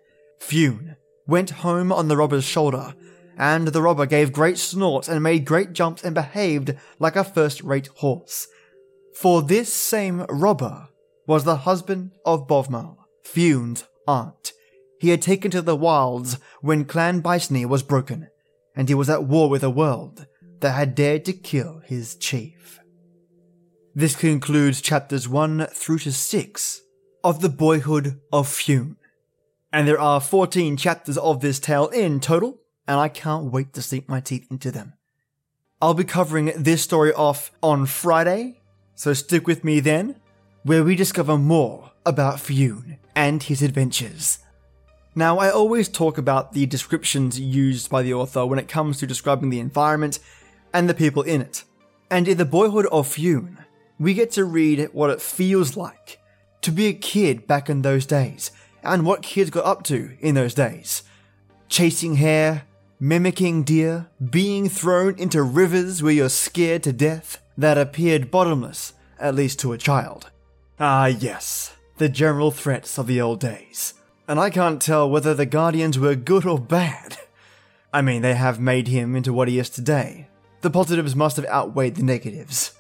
Fionn 0.41 0.97
went 1.27 1.51
home 1.51 1.93
on 1.93 2.09
the 2.09 2.17
robber's 2.17 2.45
shoulder, 2.45 2.95
and 3.37 3.69
the 3.69 3.83
robber 3.83 4.07
gave 4.07 4.33
great 4.33 4.57
snorts 4.57 5.09
and 5.09 5.23
made 5.23 5.45
great 5.45 5.75
jumps 5.75 6.03
and 6.03 6.15
behaved 6.15 6.75
like 6.99 7.17
a 7.17 7.25
first 7.25 7.63
rate 7.63 7.89
horse. 7.97 8.49
For 9.15 9.43
this 9.43 9.73
same 9.73 10.25
robber 10.31 10.89
was 11.27 11.45
the 11.45 11.57
husband 11.57 12.13
of 12.25 12.49
Bodhmall, 12.49 12.97
Fionn's 13.23 13.85
aunt. 14.09 14.53
He 14.99 15.11
had 15.11 15.21
taken 15.21 15.51
to 15.51 15.61
the 15.61 15.77
wilds 15.77 16.39
when 16.63 16.87
Clan 16.87 17.21
Baisne 17.21 17.69
was 17.69 17.83
broken, 17.83 18.29
and 18.75 18.89
he 18.89 18.95
was 18.95 19.11
at 19.11 19.25
war 19.25 19.51
with 19.51 19.61
the 19.61 19.71
world 19.71 20.27
that 20.63 20.73
had 20.73 20.95
dared 20.95 21.25
to 21.27 21.33
kill 21.33 21.83
his 21.85 22.15
chief. 22.15 22.81
This 23.95 24.17
concludes 24.17 24.81
chapters 24.81 25.29
1 25.29 25.67
through 25.73 25.99
to 25.99 26.13
6 26.13 26.83
of 27.23 27.43
The 27.43 27.49
Boyhood 27.49 28.21
of 28.33 28.49
Fionn. 28.49 28.97
And 29.73 29.87
there 29.87 30.01
are 30.01 30.21
14 30.21 30.77
chapters 30.77 31.19
of 31.19 31.41
this 31.41 31.59
tale 31.59 31.89
in 31.89 32.21
total, 32.21 32.61
and 32.89 32.99
I 32.99 33.09
can't 33.09 33.53
wait 33.53 33.75
to 33.75 33.83
sink 33.83 34.09
my 34.09 34.21
teeth 34.21 34.47
into 34.51 34.71
them. 34.71 34.95
I'll 35.81 35.95
be 35.95 36.05
covering 36.05 36.53
this 36.57 36.83
story 36.83 37.13
off 37.13 37.51
on 37.63 37.87
Friday, 37.87 38.63
so 38.95 39.13
stick 39.13 39.47
with 39.47 39.65
me 39.65 39.81
then, 39.81 40.17
where 40.63 40.85
we 40.85 40.95
discover 40.95 41.37
more 41.37 41.91
about 42.07 42.41
Fionn 42.41 42.99
and 43.17 43.43
his 43.43 43.63
adventures. 43.63 44.39
Now, 45.15 45.39
I 45.39 45.51
always 45.51 45.89
talk 45.89 46.17
about 46.19 46.53
the 46.53 46.67
descriptions 46.67 47.39
used 47.39 47.91
by 47.91 48.03
the 48.03 48.15
author 48.15 48.47
when 48.47 48.59
it 48.59 48.69
comes 48.69 48.99
to 48.99 49.07
describing 49.07 49.51
the 49.51 49.61
environment 49.61 50.19
and 50.73 50.89
the 50.89 50.95
people 50.95 51.23
in 51.23 51.41
it. 51.41 51.65
And 52.11 52.29
in 52.29 52.39
The 52.39 52.45
Boyhood 52.45 52.87
of 52.87 53.07
Fionn, 53.07 53.59
we 53.99 54.15
get 54.15 54.31
to 54.33 54.45
read 54.45 54.89
what 54.93 55.11
it 55.11 55.23
feels 55.23 55.77
like 55.77 56.19
to 56.63 56.71
be 56.71 56.87
a 56.87 56.93
kid 56.93 57.47
back 57.47 57.71
in 57.71 57.83
those 57.83 58.07
days 58.07 58.51
and 58.83 59.07
what 59.07 59.23
kids 59.23 59.51
got 59.51 59.65
up 59.65 59.83
to 59.85 60.17
in 60.21 60.35
those 60.35 60.55
days. 60.55 61.03
Chasing 61.69 62.17
hare, 62.17 62.65
mimicking 63.01 63.63
deer, 63.63 64.09
being 64.31 64.69
thrown 64.69 65.19
into 65.19 65.43
rivers 65.43 66.03
where 66.03 66.13
you're 66.13 66.29
scared 66.29 66.83
to 66.85 66.93
death 66.93 67.43
that 67.57 67.79
appeared 67.79 68.31
bottomless, 68.31 68.93
at 69.19 69.35
least 69.35 69.59
to 69.61 69.73
a 69.73 69.79
child. 69.79 70.31
Ah, 70.79 71.07
yes, 71.07 71.75
the 71.99 72.09
general 72.09 72.51
threats 72.51 72.99
of 72.99 73.07
the 73.07 73.21
old 73.21 73.41
days. 73.41 73.95
And 74.29 74.39
I 74.39 74.51
can't 74.51 74.81
tell 74.81 75.11
whether 75.11 75.35
the 75.35 75.47
Guardians 75.47 75.99
were 75.99 76.15
good 76.15 76.47
or 76.47 76.59
bad. 76.59 77.19
I 77.93 78.03
mean, 78.03 78.23
they 78.23 78.35
have 78.35 78.59
made 78.61 78.89
him 78.89 79.15
into 79.15 79.33
what 79.33 79.49
he 79.49 79.59
is 79.59 79.69
today, 79.69 80.29
the 80.63 80.71
positives 80.71 81.15
must 81.15 81.37
have 81.37 81.47
outweighed 81.47 81.97
the 81.97 82.03
negatives. 82.03 82.73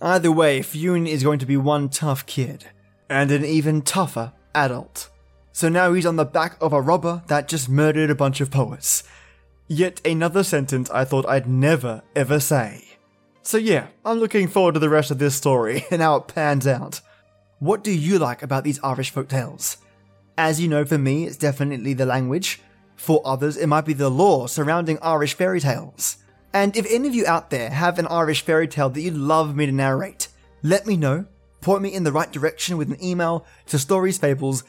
Either 0.00 0.30
way, 0.30 0.62
Fionn 0.62 1.06
is 1.06 1.24
going 1.24 1.38
to 1.38 1.46
be 1.46 1.56
one 1.56 1.88
tough 1.88 2.26
kid, 2.26 2.66
and 3.08 3.30
an 3.30 3.44
even 3.44 3.82
tougher 3.82 4.32
adult. 4.54 5.08
So 5.52 5.68
now 5.68 5.92
he's 5.92 6.06
on 6.06 6.16
the 6.16 6.24
back 6.24 6.56
of 6.60 6.72
a 6.72 6.80
robber 6.80 7.22
that 7.26 7.48
just 7.48 7.68
murdered 7.68 8.10
a 8.10 8.14
bunch 8.14 8.40
of 8.40 8.50
poets. 8.50 9.02
Yet 9.66 10.00
another 10.06 10.44
sentence 10.44 10.90
I 10.90 11.04
thought 11.04 11.28
I'd 11.28 11.48
never 11.48 12.02
ever 12.14 12.38
say. 12.38 12.84
So 13.42 13.58
yeah, 13.58 13.88
I'm 14.04 14.18
looking 14.18 14.46
forward 14.46 14.74
to 14.74 14.80
the 14.80 14.88
rest 14.88 15.10
of 15.10 15.18
this 15.18 15.34
story 15.34 15.84
and 15.90 16.00
how 16.02 16.16
it 16.16 16.28
pans 16.28 16.66
out. 16.66 17.00
What 17.58 17.82
do 17.82 17.90
you 17.90 18.18
like 18.18 18.42
about 18.42 18.62
these 18.62 18.80
Irish 18.84 19.10
folk 19.10 19.28
tales? 19.28 19.78
As 20.36 20.60
you 20.60 20.68
know, 20.68 20.84
for 20.84 20.98
me, 20.98 21.24
it's 21.24 21.36
definitely 21.36 21.92
the 21.92 22.06
language. 22.06 22.60
For 22.94 23.20
others, 23.24 23.56
it 23.56 23.66
might 23.66 23.84
be 23.84 23.94
the 23.94 24.08
lore 24.08 24.48
surrounding 24.48 24.98
Irish 25.02 25.34
fairy 25.34 25.60
tales. 25.60 26.18
And 26.52 26.76
if 26.76 26.86
any 26.90 27.08
of 27.08 27.14
you 27.14 27.26
out 27.26 27.50
there 27.50 27.70
have 27.70 27.98
an 27.98 28.06
Irish 28.06 28.42
fairy 28.42 28.68
tale 28.68 28.90
that 28.90 29.00
you'd 29.00 29.14
love 29.14 29.54
me 29.54 29.66
to 29.66 29.72
narrate, 29.72 30.28
let 30.62 30.86
me 30.86 30.96
know. 30.96 31.26
Point 31.60 31.82
me 31.82 31.92
in 31.92 32.04
the 32.04 32.12
right 32.12 32.30
direction 32.30 32.76
with 32.76 32.90
an 32.90 33.02
email 33.04 33.44
to 33.66 33.76
storiesfables, 33.76 34.62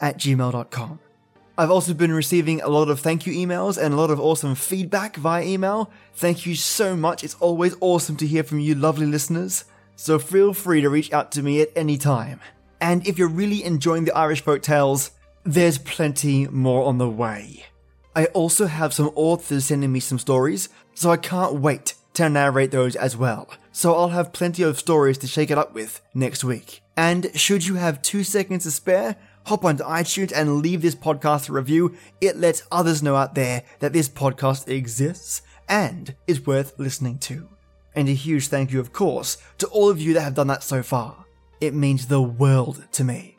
at 0.00 0.18
gmail.com. 0.18 1.00
I've 1.58 1.72
also 1.72 1.92
been 1.92 2.12
receiving 2.12 2.60
a 2.60 2.68
lot 2.68 2.88
of 2.88 3.00
thank 3.00 3.26
you 3.26 3.32
emails 3.32 3.82
and 3.82 3.92
a 3.92 3.96
lot 3.96 4.10
of 4.10 4.20
awesome 4.20 4.54
feedback 4.54 5.16
via 5.16 5.44
email. 5.44 5.90
Thank 6.14 6.46
you 6.46 6.54
so 6.54 6.94
much. 6.94 7.24
It's 7.24 7.34
always 7.40 7.74
awesome 7.80 8.16
to 8.18 8.26
hear 8.28 8.44
from 8.44 8.60
you 8.60 8.76
lovely 8.76 9.06
listeners. 9.06 9.64
So 9.96 10.20
feel 10.20 10.54
free 10.54 10.80
to 10.80 10.88
reach 10.88 11.12
out 11.12 11.32
to 11.32 11.42
me 11.42 11.60
at 11.60 11.72
any 11.74 11.98
time. 11.98 12.40
And 12.80 13.04
if 13.08 13.18
you're 13.18 13.26
really 13.26 13.64
enjoying 13.64 14.04
the 14.04 14.16
Irish 14.16 14.42
folk 14.42 14.62
tales, 14.62 15.10
there's 15.42 15.78
plenty 15.78 16.46
more 16.46 16.84
on 16.84 16.98
the 16.98 17.08
way. 17.10 17.64
I 18.14 18.26
also 18.26 18.66
have 18.66 18.92
some 18.92 19.10
authors 19.14 19.66
sending 19.66 19.92
me 19.92 20.00
some 20.00 20.18
stories, 20.18 20.68
so 20.94 21.10
I 21.10 21.16
can't 21.16 21.60
wait 21.60 21.94
to 22.14 22.28
narrate 22.28 22.70
those 22.70 22.96
as 22.96 23.16
well. 23.16 23.48
So 23.70 23.94
I'll 23.94 24.08
have 24.08 24.32
plenty 24.32 24.62
of 24.64 24.78
stories 24.78 25.18
to 25.18 25.26
shake 25.28 25.50
it 25.50 25.58
up 25.58 25.72
with 25.72 26.00
next 26.14 26.42
week. 26.42 26.82
And 26.96 27.30
should 27.38 27.64
you 27.64 27.76
have 27.76 28.02
two 28.02 28.24
seconds 28.24 28.64
to 28.64 28.72
spare, 28.72 29.16
hop 29.46 29.64
onto 29.64 29.84
iTunes 29.84 30.32
and 30.34 30.60
leave 30.60 30.82
this 30.82 30.96
podcast 30.96 31.48
a 31.48 31.52
review. 31.52 31.94
It 32.20 32.36
lets 32.36 32.66
others 32.72 33.02
know 33.02 33.14
out 33.14 33.34
there 33.36 33.62
that 33.78 33.92
this 33.92 34.08
podcast 34.08 34.68
exists 34.68 35.42
and 35.68 36.14
is 36.26 36.46
worth 36.46 36.76
listening 36.76 37.18
to. 37.20 37.48
And 37.94 38.08
a 38.08 38.12
huge 38.12 38.48
thank 38.48 38.72
you, 38.72 38.80
of 38.80 38.92
course, 38.92 39.38
to 39.58 39.66
all 39.68 39.88
of 39.88 40.00
you 40.00 40.12
that 40.14 40.22
have 40.22 40.34
done 40.34 40.48
that 40.48 40.62
so 40.62 40.82
far. 40.82 41.24
It 41.60 41.72
means 41.72 42.06
the 42.06 42.20
world 42.20 42.84
to 42.92 43.04
me. 43.04 43.36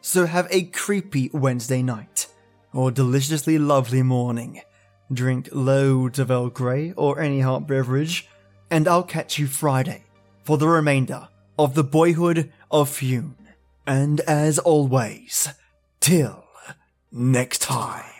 So 0.00 0.26
have 0.26 0.48
a 0.50 0.64
creepy 0.64 1.30
Wednesday 1.32 1.82
night 1.82 2.28
or 2.72 2.90
deliciously 2.90 3.58
lovely 3.58 4.02
morning. 4.02 4.60
Drink 5.12 5.48
loads 5.52 6.18
of 6.18 6.30
Earl 6.30 6.48
Grey 6.48 6.92
or 6.96 7.20
any 7.20 7.40
hot 7.40 7.66
beverage, 7.66 8.28
and 8.70 8.88
I'll 8.88 9.02
catch 9.02 9.38
you 9.38 9.46
Friday 9.46 10.04
for 10.44 10.56
the 10.58 10.68
remainder 10.68 11.28
of 11.58 11.74
the 11.74 11.84
boyhood 11.84 12.52
of 12.70 12.88
Fionn. 12.88 13.36
And 13.86 14.20
as 14.20 14.58
always, 14.58 15.48
till 16.00 16.44
next 17.10 17.62
time. 17.62 18.11